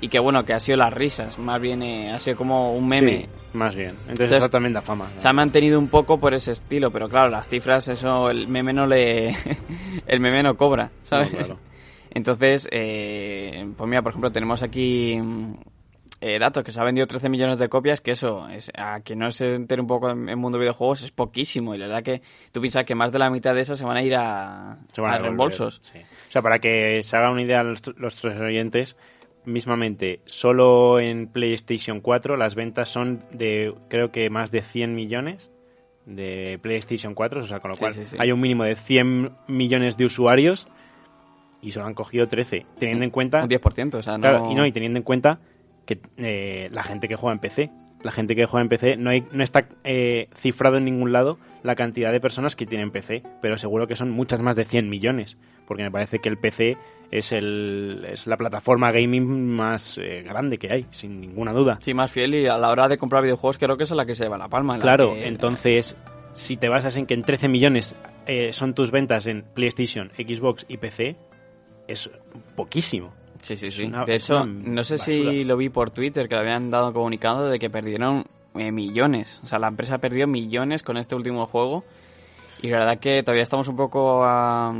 [0.00, 2.88] y que bueno, que ha sido las risas, más bien eh, ha sido como un
[2.88, 3.22] meme.
[3.22, 3.90] Sí, más bien.
[3.90, 5.10] Entonces, Entonces, eso también da fama.
[5.12, 5.20] ¿no?
[5.20, 8.72] Se ha mantenido un poco por ese estilo, pero claro, las cifras, eso el meme
[8.72, 9.34] no le.
[10.06, 11.32] el meme no cobra, ¿sabes?
[11.32, 11.58] No, claro.
[12.10, 15.20] Entonces, eh, pues mira, por ejemplo, tenemos aquí
[16.20, 19.20] eh, datos que se ha vendido 13 millones de copias, que eso, es, a quien
[19.20, 21.74] no se entere un poco en el mundo de videojuegos, es poquísimo.
[21.74, 23.96] Y la verdad que tú piensas que más de la mitad de esas se van
[23.96, 25.80] a ir a, Se van a reembolsos.
[25.84, 25.98] sí.
[25.98, 28.96] O sea, para que se haga una idea los, los tres oyentes,
[29.44, 35.50] mismamente, solo en PlayStation 4 las ventas son de, creo que más de 100 millones
[36.04, 38.16] de PlayStation 4, o sea, con lo cual sí, sí.
[38.18, 40.66] hay un mínimo de 100 millones de usuarios
[41.60, 43.42] y solo han cogido 13, teniendo en cuenta...
[43.42, 44.28] Un 10%, o sea, no...
[44.28, 45.40] Claro, y no, y teniendo en cuenta
[45.88, 47.70] que eh, la gente que juega en PC,
[48.04, 51.38] la gente que juega en PC, no, hay, no está eh, cifrado en ningún lado
[51.62, 54.88] la cantidad de personas que tienen PC, pero seguro que son muchas más de 100
[54.90, 56.76] millones, porque me parece que el PC
[57.10, 61.78] es, el, es la plataforma gaming más eh, grande que hay, sin ninguna duda.
[61.80, 64.14] Sí, más fiel y a la hora de comprar videojuegos creo que es la que
[64.14, 64.74] se lleva la palma.
[64.74, 65.96] en la Claro, que- entonces,
[66.34, 67.96] si te basas en que en 13 millones
[68.26, 71.16] eh, son tus ventas en PlayStation, Xbox y PC,
[71.88, 72.10] es
[72.54, 73.14] poquísimo.
[73.40, 73.84] Sí, sí, sí.
[73.84, 75.14] una- de hecho, no sé basura.
[75.30, 78.24] si lo vi por Twitter que le habían dado comunicado de que perdieron
[78.54, 79.40] eh, millones.
[79.44, 81.84] O sea, la empresa perdió millones con este último juego.
[82.60, 84.72] Y la verdad que todavía estamos un poco a, a-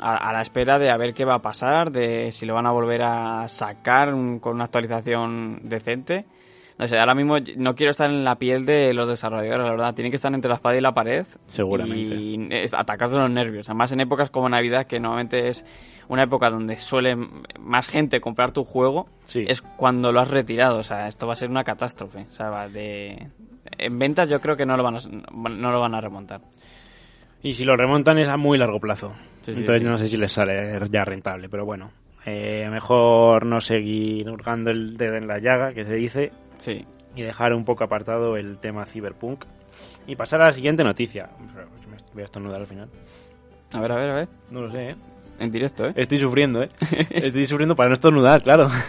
[0.00, 2.70] a la espera de a ver qué va a pasar, de si lo van a
[2.72, 6.24] volver a sacar un- con una actualización decente.
[6.78, 9.94] No sé, ahora mismo no quiero estar en la piel de los desarrolladores, la verdad.
[9.94, 11.26] Tienen que estar entre la espada y la pared.
[11.46, 12.14] Seguramente.
[12.14, 13.68] Y atacarse los nervios.
[13.68, 15.66] Además, en épocas como Navidad, que normalmente es
[16.12, 17.16] una época donde suele
[17.58, 19.44] más gente comprar tu juego, Sí.
[19.48, 20.78] es cuando lo has retirado.
[20.78, 22.26] O sea, esto va a ser una catástrofe.
[22.30, 23.28] O sea, de...
[23.78, 25.00] En ventas yo creo que no lo van a,
[25.32, 26.40] no lo van a remontar.
[27.42, 29.14] Y si lo remontan es a muy largo plazo.
[29.40, 29.84] Sí, Entonces sí.
[29.88, 31.90] no sé si les sale ya rentable, pero bueno.
[32.24, 36.84] Eh, mejor no seguir hurgando el dedo en la llaga, que se dice, Sí.
[37.16, 39.44] y dejar un poco apartado el tema cyberpunk.
[40.06, 41.30] Y pasar a la siguiente noticia.
[41.40, 42.88] Me voy a estornudar al final.
[43.72, 44.28] A ver, a ver, a ver.
[44.50, 44.96] No lo sé, ¿eh?
[45.38, 45.92] En directo, ¿eh?
[45.96, 46.68] Estoy sufriendo, ¿eh?
[47.10, 48.68] Estoy sufriendo para no estornudar, claro.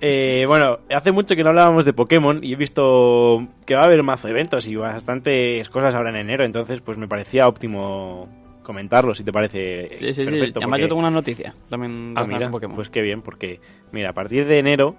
[0.00, 3.84] Eh, bueno, hace mucho que no hablábamos de Pokémon y he visto que va a
[3.84, 8.28] haber mazo de eventos y bastantes cosas ahora en enero, entonces pues me parecía óptimo
[8.62, 10.34] comentarlo, si te parece Sí, sí, sí.
[10.36, 11.54] Además porque- yo tengo una noticia.
[11.68, 12.76] También Ah, mira, Pokémon.
[12.76, 13.60] pues qué bien, porque
[13.92, 14.94] mira, a partir de enero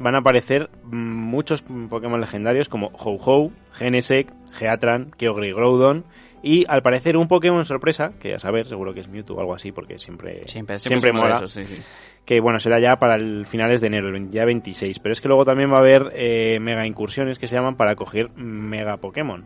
[0.00, 6.04] van a aparecer muchos Pokémon legendarios como Ho-Ho, Genesect, Geatran, Kyogre y Groudon
[6.42, 9.54] y al parecer un Pokémon sorpresa, que a saber, seguro que es Mewtwo o algo
[9.54, 11.82] así, porque siempre, Siempre, mola, esos, sí, sí.
[12.24, 15.20] que bueno, será ya para el finales de enero, el 20 ya 26, pero es
[15.20, 18.96] que luego también va a haber eh, mega incursiones que se llaman para coger mega
[18.96, 19.44] Pokémon.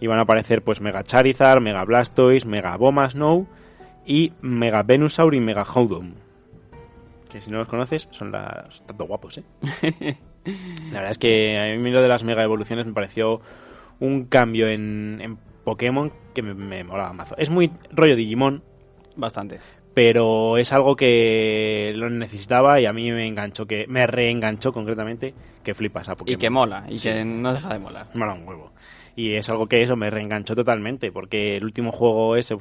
[0.00, 3.48] Y van a aparecer pues Mega Charizard, Mega Blastoise, Mega Bomasnow
[4.06, 6.14] y Mega Venusaur y Mega Houndoom.
[7.28, 9.44] Que si no los conoces, son las tanto guapos, ¿eh?
[10.92, 13.40] La verdad es que a mí lo de las mega evoluciones me pareció
[13.98, 15.36] un cambio en, en
[15.72, 17.36] Pokémon que me, me molaba mazo.
[17.36, 18.62] Es muy rollo Digimon,
[19.16, 19.60] Bastante.
[19.94, 25.34] pero es algo que lo necesitaba y a mí me enganchó, que me reenganchó concretamente,
[25.62, 26.40] que flipas a Y Pokémon.
[26.40, 27.08] que mola, y Sí.
[27.08, 28.06] que no deja de molar.
[28.14, 28.72] Mola un huevo.
[29.16, 32.56] Y es algo que eso me reenganchó totalmente, porque el último juego ese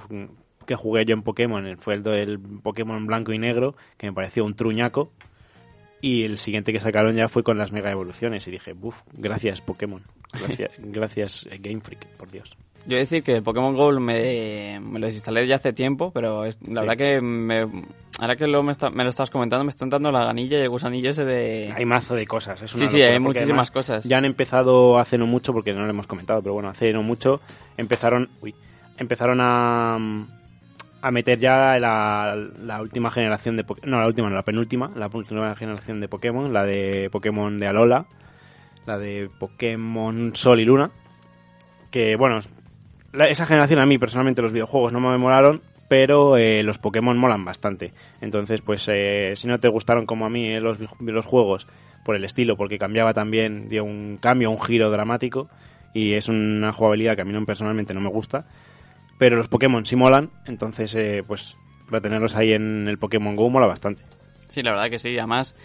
[0.66, 4.44] que jugué yo en Pokémon fue el del Pokémon blanco y negro, que me pareció
[4.44, 5.12] un truñaco.
[6.02, 8.48] Y el siguiente que sacaron ya fue con las mega evoluciones.
[8.48, 10.04] Y dije, buf, gracias Pokémon.
[10.40, 12.56] Gracias, gracias eh, Game Freak, por Dios.
[12.86, 16.12] Yo he de decir que el Pokémon GO me, me lo desinstalé ya hace tiempo,
[16.14, 16.88] pero es- la Sí.
[16.88, 17.68] verdad que me,
[18.20, 20.62] ahora que lo me, está- me lo estás comentando me están dando la ganilla y
[20.62, 21.74] el gusanillo ese de...
[21.76, 22.62] Hay mazo de cosas.
[22.62, 24.06] Es una sí, sí, hay muchísimas cosas.
[24.06, 27.04] Ya han empezado hace no mucho, porque no lo hemos comentado, pero bueno, hace no
[27.04, 27.42] mucho
[27.76, 28.54] empezaron, uy,
[28.98, 29.98] empezaron a,
[31.02, 35.08] a meter ya la, última generación de Pokémon, no, la última, no, la penúltima, la
[35.08, 38.06] última generación de Pokémon, la de Pokémon de Alola,
[38.86, 40.92] la de Pokémon Sol y Luna,
[41.92, 42.40] que bueno,
[43.14, 47.18] la- esa generación a mí personalmente los videojuegos no me molaron, pero eh, los Pokémon
[47.18, 47.94] molan bastante.
[48.22, 51.68] Entonces, pues eh, si no te gustaron como a mí eh, los, los juegos
[52.04, 55.50] por el estilo, porque cambiaba también, dio un cambio, un giro dramático
[55.94, 58.46] y es una jugabilidad que a mí no, personalmente no me gusta,
[59.18, 61.56] pero los Pokémon sí molan, entonces eh, pues
[61.90, 64.02] para tenerlos ahí en el Pokémon Go mola bastante.
[64.50, 65.18] Sí, la verdad que sí.
[65.18, 65.56] Además,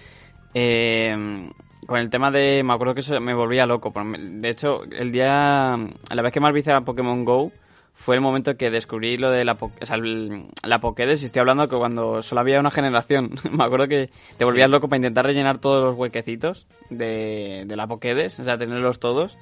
[0.54, 1.48] eh,
[1.86, 2.62] con el tema de...
[2.64, 3.92] Me acuerdo que eso me volvía loco.
[4.18, 5.76] De hecho, el día...
[6.14, 7.52] La vez que más vicié a Pokémon GO
[7.94, 11.26] fue el momento que descubrí lo de la, po- o sea, el- la Pokédex y
[11.26, 13.32] estoy hablando que cuando solo había una generación.
[13.52, 17.86] me acuerdo que te volvías loco para intentar rellenar todos los huequecitos de, de la
[17.86, 19.38] Pokédex, o sea, tenerlos todos.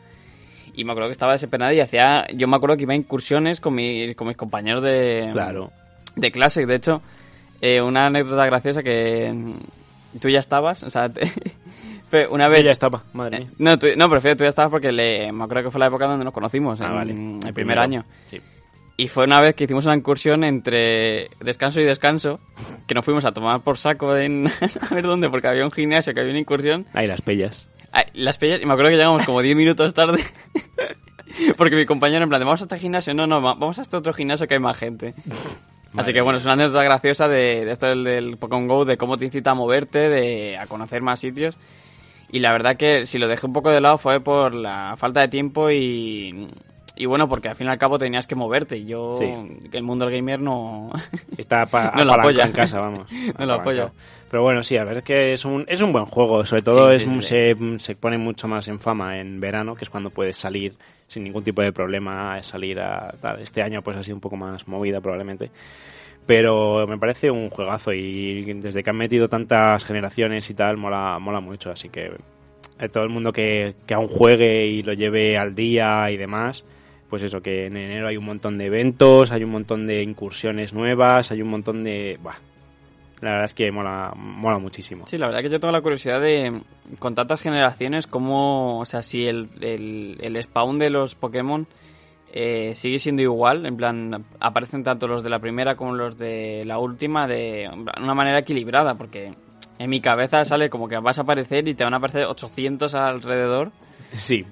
[0.74, 2.26] Y me acuerdo que estaba desesperado y hacía...
[2.34, 5.70] Yo me acuerdo que iba a incursiones con mis, con mis compañeros de Claro.
[6.16, 6.66] de clase.
[6.66, 7.02] De hecho,
[7.60, 11.30] eh, una anécdota graciosa que mm, tú ya estabas, o sea, te-
[12.30, 12.64] una vez...
[12.64, 13.50] ya estaba, madre Eh, mía.
[13.58, 16.06] no, tú, no, prefiero tú ya estabas porque le, me acuerdo que fue la época
[16.06, 17.10] donde nos conocimos, Ah, en vale.
[17.12, 17.80] el primer Primero.
[17.82, 18.04] año.
[18.26, 18.40] Sí.
[18.96, 22.38] Y fue una vez que hicimos una incursión entre descanso y descanso,
[22.86, 24.46] que nos fuimos a tomar por saco en
[24.90, 26.86] a ver dónde, porque había un gimnasio, que había una incursión.
[26.92, 27.66] Ahí las pellas.
[28.14, 30.22] Las pellas, y me acuerdo que llegamos como 10 minutos tarde,
[31.56, 33.82] porque mi compañero en plan, de, vamos a este gimnasio, no, no, va- vamos a
[33.82, 35.14] este otro gimnasio que hay más gente.
[35.16, 38.84] Así Madre que bueno, es una anécdota graciosa de, de esto del, del Pokémon GO,
[38.84, 41.58] de cómo te incita a moverte, de a conocer más sitios.
[42.30, 45.20] Y la verdad que si lo dejé un poco de lado fue por la falta
[45.20, 46.48] de tiempo y,
[47.02, 48.76] y bueno, porque al fin y al cabo tenías que moverte.
[48.76, 49.24] Y yo, Sí.
[49.72, 50.90] el mundo del gamer no...
[51.38, 52.44] Está pa No lo apoya.
[52.44, 53.08] en casa, vamos.
[53.38, 53.90] No lo apoya.
[54.30, 56.44] Pero bueno, sí, a ver, es que es un, es un buen juego.
[56.44, 57.22] Sobre todo Sí, es, sí.
[57.22, 60.74] Se, se pone mucho más en fama en verano, que es cuando puedes salir
[61.08, 63.40] sin ningún tipo de problema, salir a tal.
[63.40, 65.50] Este año pues ha sido un poco más movida probablemente.
[66.26, 71.18] Pero me parece un juegazo y desde que han metido tantas generaciones y tal, mola,
[71.18, 71.70] mola mucho.
[71.70, 72.12] Así que
[72.78, 76.64] eh, todo el mundo que, que aún juegue y lo lleve al día y demás,
[77.10, 80.72] pues eso, que en enero hay un montón de eventos, hay un montón de incursiones
[80.72, 82.18] nuevas, hay un montón de...
[82.22, 82.36] Buah,
[83.20, 85.06] la verdad es que mola, mola muchísimo.
[85.06, 86.62] Sí, la verdad que yo tengo la curiosidad de,
[86.98, 91.66] con tantas generaciones, cómo, o sea, si el, el, el spawn de los Pokémon
[92.32, 96.64] eh, sigue siendo igual, en plan, aparecen tanto los de la primera como los de
[96.64, 97.68] la última de
[98.00, 99.34] una manera equilibrada, porque
[99.78, 102.94] en mi cabeza sale como que vas a aparecer y te van a aparecer 800
[102.94, 103.72] alrededor,
[104.16, 104.44] Sí.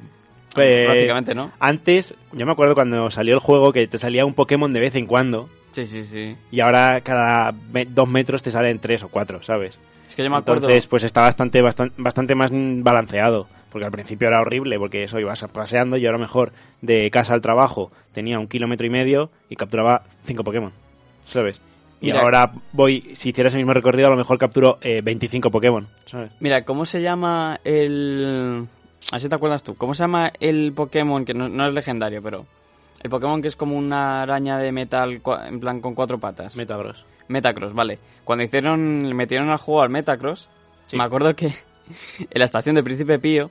[0.64, 1.52] Eh, prácticamente, ¿no?
[1.58, 4.94] Antes, yo me acuerdo cuando salió el juego que te salía un Pokémon de vez
[4.96, 6.36] en cuando Sí, sí, sí.
[6.50, 7.52] y ahora cada
[7.88, 9.78] dos metros te salen tres o cuatro, ¿sabes?
[10.08, 10.62] Es que yo me acuerdo...
[10.62, 13.46] Entonces, pues está bastante, bastante, bastante más balanceado.
[13.70, 17.42] Porque al principio era horrible, porque eso ibas paseando y ahora mejor de casa al
[17.42, 20.72] trabajo tenía un kilómetro y medio y capturaba cinco Pokémon.
[21.26, 21.60] ¿Sabes?
[22.00, 25.50] Y Mira- ahora voy, si hiciera ese mismo recorrido, a lo mejor capturo eh, 25
[25.50, 25.86] Pokémon.
[26.06, 26.30] ¿Sabes?
[26.40, 28.66] Mira, ¿cómo se llama el...
[29.12, 29.74] Así te acuerdas tú.
[29.74, 32.46] ¿Cómo se llama el Pokémon, que no, no es legendario, pero...
[33.02, 36.56] El Pokémon que es como una araña de metal, en plan con cuatro patas.
[36.56, 37.04] Metagross.
[37.28, 37.98] Metacross, vale.
[38.24, 40.48] Cuando hicieron, le metieron al juego al Metacross,
[40.86, 40.96] Sí.
[40.96, 41.46] me acuerdo que
[42.18, 43.50] en la estación de Príncipe Pío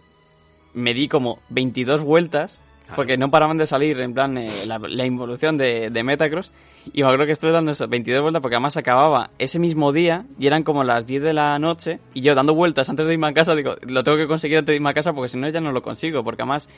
[0.73, 2.61] me di como 22 vueltas
[2.95, 6.51] porque no paraban de salir, en plan, eh, la, la involución de, de Metacross.
[6.93, 10.23] Y me acuerdo que estuve dando esas 22 vueltas porque además acababa ese mismo día
[10.39, 11.99] y eran como las 10 de la noche.
[12.13, 14.71] Y yo dando vueltas antes de irme a casa, digo, lo tengo que conseguir antes
[14.71, 16.23] de irme a casa porque si no ya no lo consigo.
[16.23, 16.69] Porque además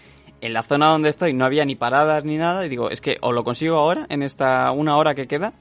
[0.42, 2.66] en la zona donde estoy no había ni paradas ni nada.
[2.66, 5.54] Y digo, es que o lo consigo ahora, en esta una hora que queda,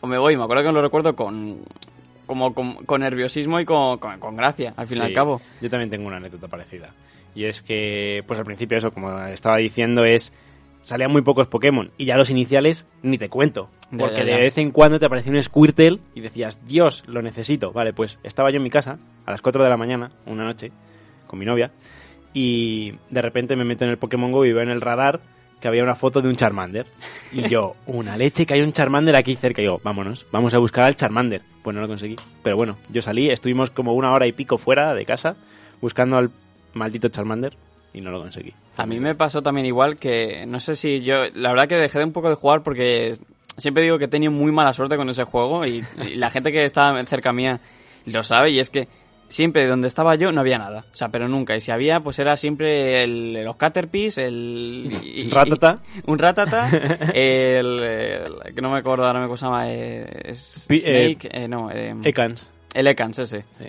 [0.00, 0.36] o me voy.
[0.36, 1.58] Me acuerdo que lo recuerdo con
[2.26, 5.40] como con, con nerviosismo y con, con- con gracia, al fin y Sí, al cabo.
[5.60, 6.90] Yo también tengo una anécdota parecida.
[7.34, 10.32] Y es que, pues al principio eso, como estaba diciendo, es...
[10.82, 13.68] Salían muy pocos Pokémon y ya los iniciales ni te cuento.
[13.90, 14.36] Ya, Porque ya, ya.
[14.36, 17.70] de vez en cuando te aparecía un Squirtle y decías, Dios, lo necesito.
[17.72, 20.72] Vale, pues estaba yo en mi casa a las 4 de la mañana, una noche,
[21.26, 21.70] con mi novia,
[22.32, 25.20] y de repente me meto en el Pokémon Go y veo en el radar
[25.60, 26.86] que había una foto de un Charmander.
[27.32, 29.62] Y yo, una leche que hay un Charmander aquí cerca.
[29.62, 31.42] Y yo, vámonos, vamos a buscar al Charmander.
[31.62, 32.16] Pues no lo conseguí.
[32.42, 35.36] Pero bueno, yo salí, estuvimos como una hora y pico fuera de casa
[35.80, 36.30] buscando al
[36.74, 37.54] maldito Charmander
[37.92, 38.52] y no lo conseguí.
[38.76, 41.98] A mí me pasó también igual que, no sé si yo, la verdad que dejé
[41.98, 43.16] de un poco de jugar porque
[43.56, 46.52] siempre digo que he tenido muy mala suerte con ese juego y, y la gente
[46.52, 47.60] que está cerca mía
[48.06, 48.88] lo sabe y es que
[49.28, 50.86] siempre donde estaba yo no había nada.
[50.92, 51.54] O sea, pero nunca.
[51.56, 54.90] Y si había, pues era siempre el, los Caterpies, el...
[55.04, 55.74] y- Ratata.
[56.06, 56.68] un Ratata,
[57.14, 61.70] el, el- que no me acuerdo ahora cómo se llama, eh, eh, Snake, eh, no,
[61.70, 62.48] eh, Ekans.
[62.74, 63.44] el Ekans ese.
[63.58, 63.66] Sí.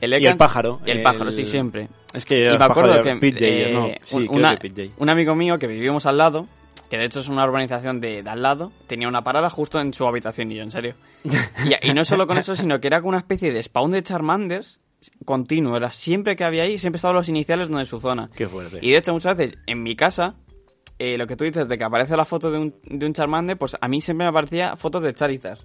[0.00, 1.88] El Y el Ekans- pájaro, Y el el- pájaro, sí, siempre.
[2.12, 3.88] Es que Y me acuerdo que PJ, eh, ¿no?
[4.04, 4.92] Sí, una- que PJ.
[4.98, 6.46] un amigo mío que vivimos al lado,
[6.90, 9.92] que de hecho es una urbanización de, de al lado, tenía una parada justo en
[9.92, 10.94] su habitación y yo, en serio.
[11.24, 14.02] Y, y no solo con eso, sino que era como una especie de spawn de
[14.02, 14.80] Charmanders
[15.24, 15.76] continuo.
[15.76, 18.30] Era siempre que había ahí, siempre estaban los iniciales donde su zona.
[18.34, 18.78] Qué fuerte.
[18.80, 20.34] Y de hecho, muchas veces en mi casa,
[20.98, 23.56] eh, lo que tú dices de que aparece la foto de un, de un Charmander,
[23.58, 25.58] pues a mí siempre me aparecía fotos de Charizard.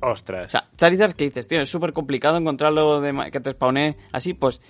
[0.00, 0.46] Ostras.
[0.46, 4.34] O sea, Charizard que dices, tío, es súper complicado encontrarlo de que te spawné así,
[4.34, 4.60] pues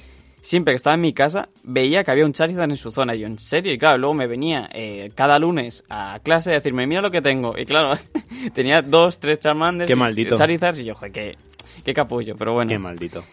[0.41, 3.15] siempre que estaba en mi casa veía que había un Charizard en su zona.
[3.17, 3.73] Y yo, ¿en serio?
[3.73, 7.21] Y claro, luego me venía eh, cada lunes a clase a decirme, mira lo que
[7.23, 7.59] tengo.
[7.59, 7.95] Y claro,
[8.55, 9.89] tenía dos, tres Charmanders.
[9.89, 10.37] Qué maldito.
[10.37, 11.37] Charizards y yo, joder, qué,
[11.85, 12.37] qué capullo.
[12.37, 13.25] Pero bueno, Qué maldito.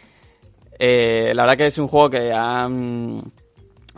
[0.80, 3.22] eh, la verdad que es un juego que ha, mm,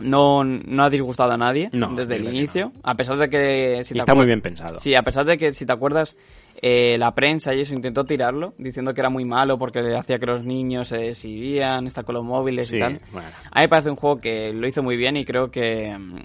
[0.00, 2.72] no, no ha disgustado a nadie No, desde el inicio.
[2.82, 3.82] A pesar de que...
[3.84, 4.78] Si Y está muy bien pensado.
[4.78, 6.16] Sí, a pesar de que, si te acuerdas,
[6.62, 10.18] eh, la prensa y eso intentó tirarlo, diciendo que era muy malo porque le hacía
[10.18, 13.00] que los niños se exhibían, está con los móviles Sí, y tal.
[13.12, 13.28] bueno.
[13.50, 16.16] A mí me parece un juego que lo hizo muy bien y creo que mm,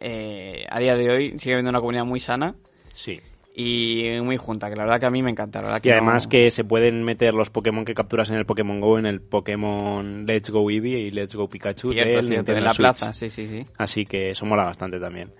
[0.00, 2.54] eh, a día de hoy sigue habiendo una comunidad muy sana
[2.92, 3.20] Sí.
[3.56, 5.60] y muy junta, que la verdad que a mí me encanta.
[5.60, 8.36] La verdad que Y además no- que se pueden meter los Pokémon que capturas en
[8.36, 12.28] el Pokémon GO en el Pokémon Let's Go Eevee y Let's Go Pikachu Cierto, del
[12.28, 12.78] cierto, en la Switch.
[12.78, 13.66] plaza, sí, sí, sí.
[13.78, 15.32] Así que eso mola bastante también.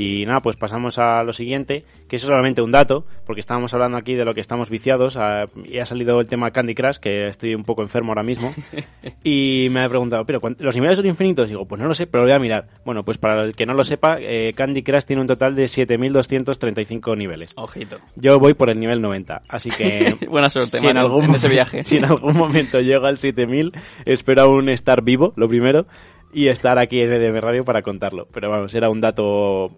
[0.00, 3.96] Y nada, pues pasamos a lo siguiente, que es solamente un dato, porque estábamos hablando
[3.98, 7.26] aquí de lo que estamos viciados, ah, y ha salido el tema Candy Crush, que
[7.26, 8.54] estoy un poco enfermo ahora mismo,
[9.24, 11.48] y me ha preguntado, pero ¿cuánt- ¿los niveles son infinitos?
[11.48, 12.68] Digo, pues no lo sé, pero lo voy a mirar.
[12.84, 15.64] Bueno, pues para el que no lo sepa, eh, Candy Crush tiene un total de
[15.64, 17.52] 7.235 niveles.
[17.56, 17.98] Ojito.
[18.14, 20.14] Yo voy por el nivel 90, así que...
[20.30, 21.82] Buena suerte, si en, algún, en ese viaje.
[21.84, 23.72] si en algún momento llego al 7000,
[24.04, 25.86] espero aún estar vivo, lo primero,
[26.32, 28.28] y estar aquí en EDM Radio para contarlo.
[28.32, 29.70] Pero vamos, era un dato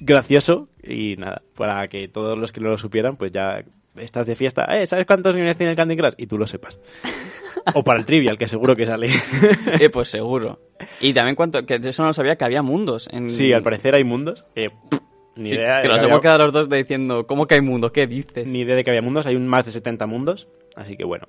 [0.00, 3.62] gracioso y nada, para que todos los que no lo supieran, pues ya
[3.96, 4.64] estás de fiesta.
[4.76, 6.14] Eh, ¿Sabes cuántos niveles tiene el Candy Crush?
[6.16, 6.78] Y tú lo sepas.
[7.74, 9.08] o para el Trivial, que seguro que sale.
[9.80, 10.58] Eh, pues seguro.
[11.00, 13.08] Y también cuánto, que de eso no sabía que había mundos.
[13.12, 13.28] En...
[13.28, 14.44] sí, al parecer hay mundos.
[14.54, 14.68] eh,
[15.36, 15.76] ni Sí, idea.
[15.76, 17.92] de que que nos había- hemos quedado los dos diciendo, ¿cómo que hay mundos?
[17.92, 18.46] ¿Qué dices?
[18.46, 21.26] Ni idea de que había mundos, hay un más de 70 mundos, así que bueno.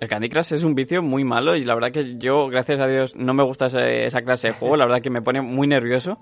[0.00, 2.88] El Candy Crush es un vicio muy malo y la verdad que yo, gracias a
[2.88, 4.76] Dios, no me gusta ese- esa clase de juego.
[4.76, 6.18] La verdad que me pone muy nervioso.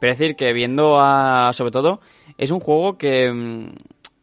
[0.00, 1.50] Pero es decir, que viendo a...
[1.52, 2.00] Sobre todo,
[2.38, 3.30] es un juego que...
[3.32, 3.68] mm,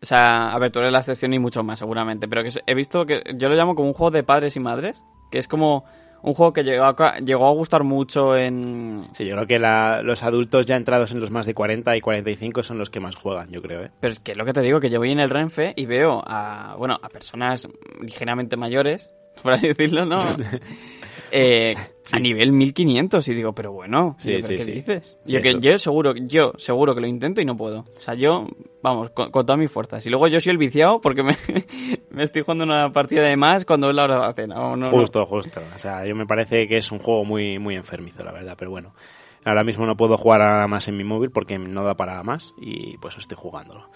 [0.01, 2.27] O sea, a ver, tú eres la excepción y mucho más, seguramente.
[2.27, 3.21] Pero que he visto que...
[3.37, 5.03] Yo lo llamo como un juego de padres y madres.
[5.31, 5.83] Que es como
[6.21, 9.07] un juego que llegó a, llegó a gustar mucho en...
[9.13, 12.01] Sí, yo creo que la- los adultos ya entrados en los más de 40 y
[12.01, 13.91] 45 son los que más juegan, yo creo, ¿eh?
[13.99, 16.21] Pero es que lo que te digo, que yo voy en el Renfe y veo
[16.25, 17.67] a, bueno, a personas
[17.99, 20.23] ligeramente mayores, por así decirlo, ¿no?
[21.35, 21.73] Eh,
[22.11, 24.71] A nivel 1500 y digo, pero bueno, Sí, ¿pero sí, ¿qué sí.
[24.71, 25.19] dices?
[25.25, 27.85] Sí, yo, que, yo seguro, yo seguro que lo intento y no puedo.
[27.97, 28.47] O sea, yo,
[28.81, 30.05] vamos, con, con todas mis fuerzas.
[30.05, 31.37] Y luego yo soy el viciado porque me,
[32.11, 34.55] me estoy jugando una partida de más cuando es la hora de la cena.
[34.55, 34.89] no, no.
[34.89, 35.61] Justo, justo.
[35.75, 38.71] O sea, yo me parece que es un juego muy, muy enfermizo, la verdad, pero
[38.71, 38.93] bueno.
[39.45, 42.53] Ahora mismo no puedo jugar nada más en mi móvil porque no da para más
[42.61, 43.89] y pues estoy jugándolo.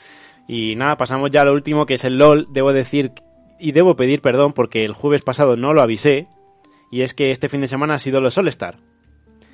[0.48, 2.48] Y nada, pasamos ya a lo último que es el LOL.
[2.52, 3.12] Debo decir
[3.60, 6.28] y debo pedir perdón porque el jueves pasado no lo avisé
[6.92, 8.78] y es que este fin de semana ha sido los All Star.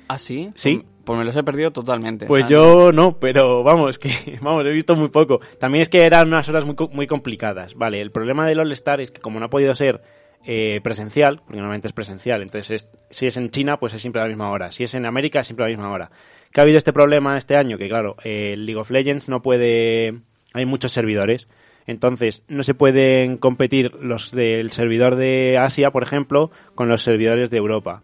[0.08, 0.50] ¿Ah, sí?
[0.54, 0.76] Sí.
[0.76, 2.26] Pues, pues me los he perdido totalmente.
[2.26, 5.40] Pues Ah, yo no, pero vamos, que vamos, he visto muy poco.
[5.58, 7.74] También es que eran unas horas muy, muy complicadas.
[7.74, 10.02] Vale, el problema del All Star es que como no ha podido ser
[10.46, 14.20] eh, presencial, porque normalmente es presencial, entonces es- si es en China, pues es siempre
[14.20, 14.70] a la misma hora.
[14.72, 16.10] Si es en América, es siempre a la misma hora.
[16.52, 17.78] ¿Qué ha habido este problema este año?
[17.78, 20.20] Que claro, eh, el League of Legends no puede...
[20.52, 21.48] Hay muchos servidores.
[21.86, 27.50] Entonces, no se pueden competir los del servidor de Asia, por ejemplo, con los servidores
[27.50, 28.02] de Europa.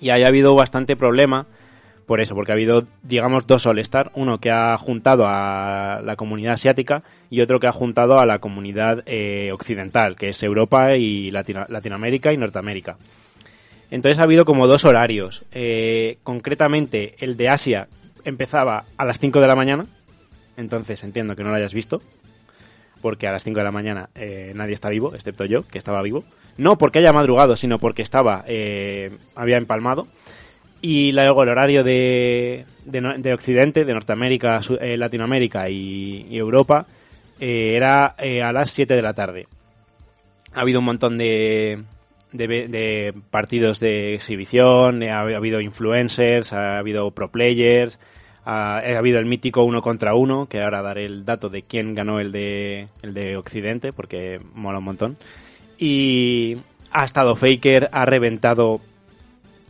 [0.00, 1.46] Y ahí ha habido bastante problema
[2.06, 6.52] por eso, porque ha habido, digamos, dos All-Star, uno que ha juntado a la comunidad
[6.52, 11.32] asiática y otro que ha juntado a la comunidad eh, occidental, que es Europa y
[11.32, 12.96] Latino- Latinoamérica y Norteamérica.
[13.90, 15.44] Entonces ha habido como dos horarios.
[15.50, 17.88] Eh, concretamente, el de Asia
[18.24, 19.86] empezaba a las 5 de la mañana,
[20.56, 22.00] entonces entiendo que no lo hayas visto,
[23.06, 26.02] porque a las 5 de la mañana eh, nadie está vivo, excepto yo, que estaba
[26.02, 26.24] vivo.
[26.58, 30.08] No porque haya madrugado, sino porque estaba, eh, había empalmado.
[30.82, 36.88] Y luego el horario de, de, Occidente, de Norteamérica, eh, Latinoamérica y, Europa,
[37.38, 39.46] eh, era eh, a las 7 de la tarde.
[40.52, 41.84] Ha habido un montón de,
[42.32, 48.00] de, partidos de exhibición, ha, habido influencers, ha habido pro players,
[48.46, 52.20] ha, habido el mítico uno contra uno, que ahora daré el dato de quién ganó
[52.20, 55.16] el de, el de Occidente, porque mola un montón.
[55.78, 56.56] Y
[56.90, 58.80] ha estado Faker, ha reventado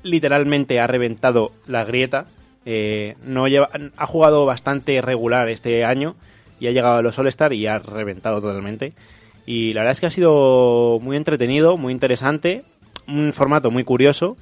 [0.07, 2.27] literalmente ha reventado la grieta.
[2.65, 6.17] Eh, no ha jugado bastante regular este año
[6.59, 8.95] y ha llegado a los All-Star y ha reventado totalmente.
[9.45, 12.65] Y la verdad es que ha sido muy entretenido, muy interesante,
[13.07, 14.37] un formato muy curioso,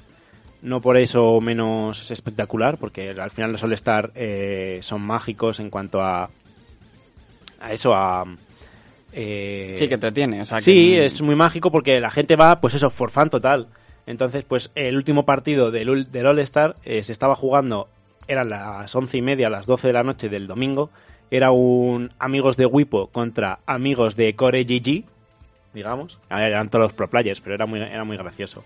[0.65, 6.01] no por eso menos espectacular, porque al final los All-Star eh, son mágicos en cuanto
[6.01, 6.27] a,
[7.61, 8.25] a eso, a...
[9.13, 10.41] Eh, sí, que te tiene.
[10.41, 13.67] O sea, sí, es muy mágico porque la gente va, pues eso, for fan total.
[14.07, 17.87] Entonces, pues el último partido del, del All-Star eh, se estaba jugando,
[18.27, 20.89] eran las once y media, las 12 de la noche del domingo.
[21.29, 25.03] Era un amigos de Wipo contra amigos de Core GG,
[25.75, 26.17] digamos.
[26.29, 28.63] eran todos los pro players, pero era muy, era muy gracioso.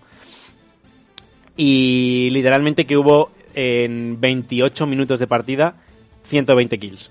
[1.62, 5.74] Y literalmente que hubo en 28 minutos de partida
[6.24, 7.10] 120 kills.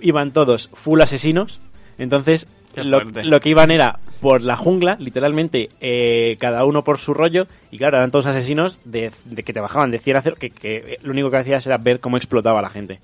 [0.00, 1.60] Iban todos full asesinos.
[1.96, 7.46] Entonces lo, que iban era por la jungla, literalmente, eh, cada uno por su rollo,
[7.70, 9.12] y claro, eran todos asesinos de,
[9.44, 12.16] que te bajaban de 100 a 0, que, lo único que hacías era ver cómo
[12.16, 12.98] explotaba la gente.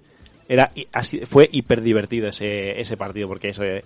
[0.49, 3.85] Era así, fue hiper divertido ese, ese partido, porque eso, eh,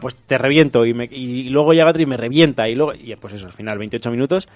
[0.00, 3.14] pues te reviento, y, me, y luego llega otro y me revienta, y luego, y
[3.16, 4.48] pues eso, al final, 28 minutos,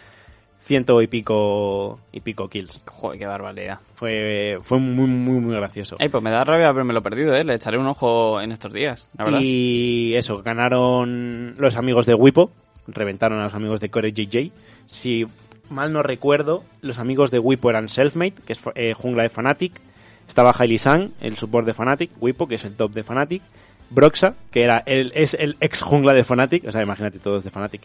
[0.65, 2.81] ciento y pico y pico kills.
[2.87, 3.81] Joder, qué barbaridad.
[3.95, 5.97] Fue, fue muy, muy, muy gracioso.
[5.99, 7.45] Ay, pues me da rabia haberme lo perdido, ¿eh?
[7.45, 9.41] Le echaré un ojo en estos días, la verdad.
[9.43, 12.51] Y eso, ganaron los amigos de Wipo,
[12.87, 14.53] reventaron a los amigos de Core JJ.
[14.87, 15.27] Si
[15.69, 19.81] mal no recuerdo, los amigos de Wipo eran Selfmade, que es eh, jungla de Fnatic.
[20.29, 22.11] Estaba Hailey Sang, el support de Fnatic.
[22.21, 23.43] Wipo, que es el top de Fnatic.
[23.91, 26.67] Broxa, que era el, es el ex jungla de Fnatic.
[26.67, 27.83] O sea, imagínate todos de Fnatic.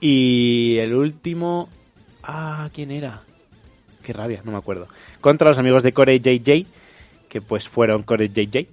[0.00, 1.68] Y el último
[2.22, 3.22] Ah, ¿quién era?
[4.02, 4.88] Qué rabia, no me acuerdo.
[5.20, 6.66] Contra los amigos de Core JJ,
[7.28, 8.66] que pues fueron Core JJ.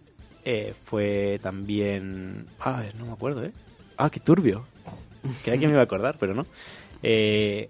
[0.46, 2.46] Eh, fue también...
[2.60, 3.52] Ah, no me acuerdo, ¿eh?
[3.98, 4.66] Ah, qué turbio.
[5.44, 6.46] Creía que me iba a acordar, pero no.
[7.04, 7.70] Eh,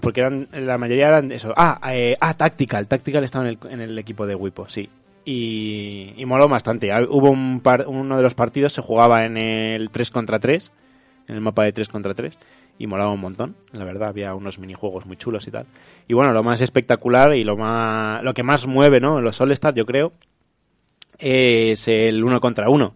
[0.00, 1.52] porque eran la mayoría eran eso.
[1.56, 2.86] Ah, eh, ah Tactical.
[2.86, 4.88] Tactical estaba en el, en el equipo de Wipo, sí.
[5.24, 6.92] Y, y moló bastante.
[6.92, 10.70] Ah, hubo un par, uno de los partidos se jugaba en el 3 contra 3,
[11.26, 12.38] en el mapa de 3 contra 3
[12.80, 15.66] y molaba un montón, la verdad, había unos minijuegos muy chulos y tal.
[16.08, 19.20] Y bueno, lo más espectacular y lo más lo que más mueve, ¿no?
[19.20, 20.14] Los All Star, yo creo,
[21.18, 22.94] es el uno contra uno.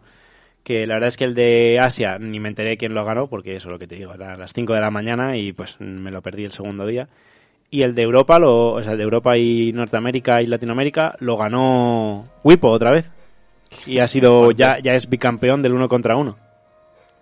[0.62, 3.56] Que la verdad es que el de Asia ni me enteré quién lo ganó, porque
[3.56, 5.78] eso es lo que te digo, era a las 5 de la mañana y pues
[5.78, 7.10] me lo perdí el segundo día.
[7.70, 11.36] Y el de Europa, lo, o sea, el de Europa y Norteamérica y Latinoamérica, lo
[11.36, 13.10] ganó Wipo otra vez.
[13.86, 16.38] Y ha sido, ya, ya es bicampeón del uno contra uno.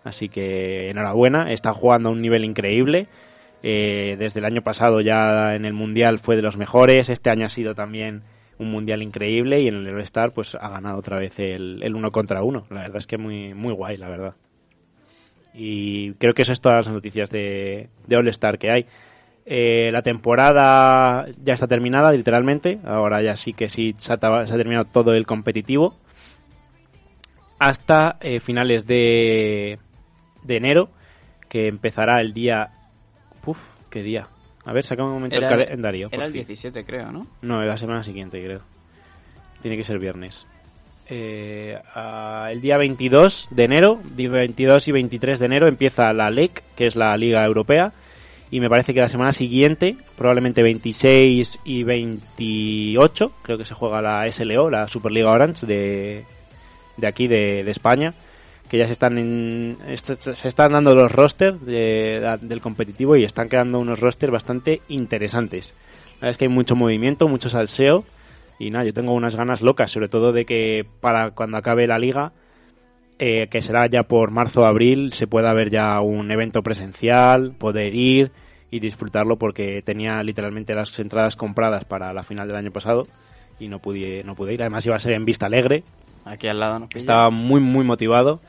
[0.05, 3.09] Así que enhorabuena, está jugando a un nivel increíble.
[3.63, 7.47] Eh, desde el año pasado ya en el Mundial fue de los mejores, este año
[7.47, 8.25] ha sido también
[8.59, 12.11] un Mundial increíble y en el All-Star pues ha ganado otra vez el, el uno
[12.11, 12.67] contra uno.
[12.71, 14.35] La verdad es que muy, muy guay, la verdad.
[15.55, 18.87] Y creo que eso es todas las noticias de, de All-Star que hay.
[19.45, 22.81] Eh, la temporada ya está terminada, literalmente.
[22.85, 25.97] Ahora ya sí que sí se ha, terminado todo el competitivo.
[27.59, 29.79] Hasta eh, finales de,
[30.43, 30.91] de enero,
[31.49, 32.71] que empezará el día...
[33.45, 33.59] Uf,
[33.91, 34.29] ¿qué día?
[34.65, 36.09] A ver, saca un momento el calendario.
[36.13, 37.27] Era el 17, creo, ¿no?
[37.43, 38.61] No, la semana siguiente, creo.
[39.61, 40.47] Tiene que ser viernes.
[41.09, 41.77] Eh,
[42.51, 46.97] el día 22 de enero, 22 y 23 de enero, empieza la LEC, que es
[46.97, 47.93] la Liga Europea.
[48.51, 54.03] Y me parece que la semana siguiente, probablemente 26 y 28, creo que se juega
[54.03, 56.25] la SLO, la Superliga Orange de,
[56.99, 58.15] de aquí, de, de España
[58.73, 63.79] que ya se están en, se están dando los rosters del competitivo y están quedando
[63.79, 65.75] unos rosters bastante interesantes.
[66.15, 68.05] La verdad es que hay mucho movimiento, mucho salseo
[68.59, 71.99] y nada, yo tengo unas ganas locas, sobre todo de que para cuando acabe la
[71.99, 72.33] liga,
[73.19, 77.53] eh, que será ya por marzo o abril, se pueda ver ya un evento presencial,
[77.53, 78.31] poder ir
[78.71, 83.07] y disfrutarlo porque tenía literalmente las entradas compradas para la final del año pasado
[83.61, 84.63] y no pude, no pude ir.
[84.63, 85.85] Además iba a ser en Vista Alegre.
[86.25, 86.89] Aquí al lado, ¿no?
[86.95, 88.41] Estaba muy, muy motivado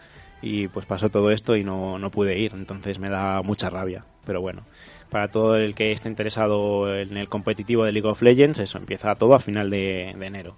[0.43, 4.03] y pues pasó todo esto y no, no pude ir, entonces me da mucha rabia.
[4.25, 4.63] Pero bueno,
[5.09, 9.15] para todo el que esté interesado en el competitivo de League of Legends, eso empieza
[9.15, 10.55] todo a final de, enero.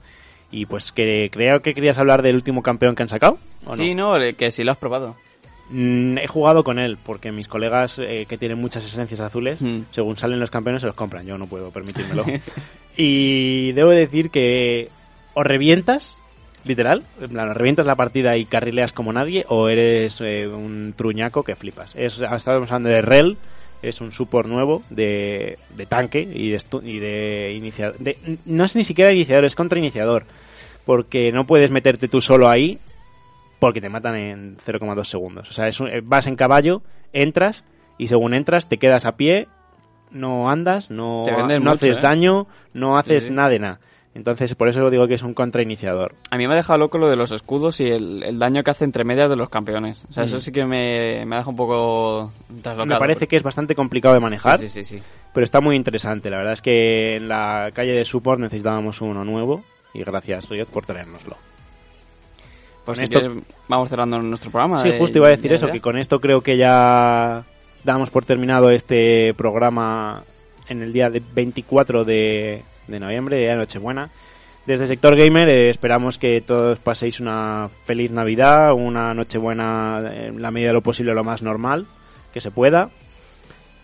[0.50, 3.38] Y pues que creo que querías hablar del último campeón que han sacado.
[3.76, 4.16] sí, no?
[4.36, 5.16] que sí lo has probado.
[5.70, 9.82] Mm, he jugado con él porque mis colegas eh, que tienen muchas esencias azules, mm.
[9.92, 11.28] según salen los campeones, se los compran.
[11.28, 12.26] Yo no puedo permitírmelo.
[12.98, 14.88] Y debo decir que
[15.34, 16.18] o revientas,
[16.66, 21.44] literal, en plan, revientas la partida y carrileas como nadie, o eres eh, un truñaco
[21.44, 21.92] que flipas.
[21.96, 23.38] Es, estábamos hablando de Rel,
[23.82, 27.96] es un support nuevo de, de tanque y de, y de iniciador.
[28.46, 30.26] no es ni siquiera iniciador, es contrainiciador.
[30.86, 32.80] Porque no puedes meterte tú solo ahí
[33.60, 35.50] porque te matan en 0,2 segundos.
[35.50, 36.82] O sea, es un- eh, vas en caballo,
[37.14, 37.64] entras
[37.98, 39.48] y según entras te quedas a pie,
[40.12, 42.02] no andas, no, no mucho, haces ¿eh?
[42.02, 43.32] daño, no haces sí.
[43.32, 43.80] nada de nada.
[44.16, 46.16] Entonces, por eso digo que es un contrainiciador.
[46.32, 48.72] A mí me ha dejado loco lo de los escudos y el, el daño que
[48.72, 50.06] hace entre medias de los campeones.
[50.10, 50.28] O sea, Mm.
[50.28, 52.86] eso sí que me, me deja un poco traslocado.
[52.86, 55.04] Me parece que es bastante complicado de manejar, Sí, sí, sí, sí.
[55.34, 56.30] pero está muy interesante.
[56.30, 59.64] La verdad es que en la calle de support necesitábamos uno nuevo
[59.94, 61.36] y gracias Riot por traérnoslo.
[62.86, 64.82] Pues Con si esto- vamos cerrando nuestro programa.
[64.82, 67.44] Sí, de- justo iba a decir de eso, que con esto creo que ya
[67.84, 70.24] damos por terminado este programa
[70.70, 74.10] en el día de 24 de, de noviembre, día de Nochebuena.
[74.66, 80.52] Desde Sector Gamer eh, esperamos que todos paséis una feliz Navidad, una Nochebuena en la
[80.52, 81.86] medida de lo posible lo más normal
[82.34, 82.90] que se pueda.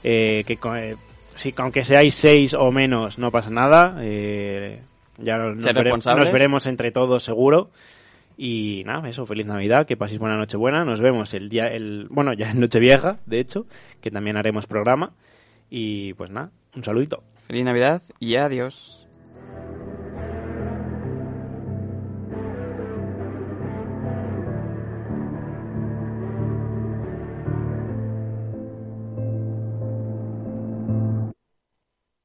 [0.04, 0.95] Eh, que eh,
[1.36, 3.97] si aunque seáis seis o menos no pasa nada.
[4.02, 4.82] eh,
[5.20, 6.26] ya nos, nos Ser vere- responsables.
[6.26, 7.70] nos veremos entre todos seguro.
[8.38, 10.84] Y nada, eso, feliz Navidad, que paséis buena noche buena.
[10.84, 13.68] Nos vemos el día, el bueno, ya en Nochevieja, de hecho,
[14.02, 15.12] que también haremos programa.
[15.70, 17.24] Y pues nada, un saludito.
[17.48, 19.01] Feliz Navidad y adiós.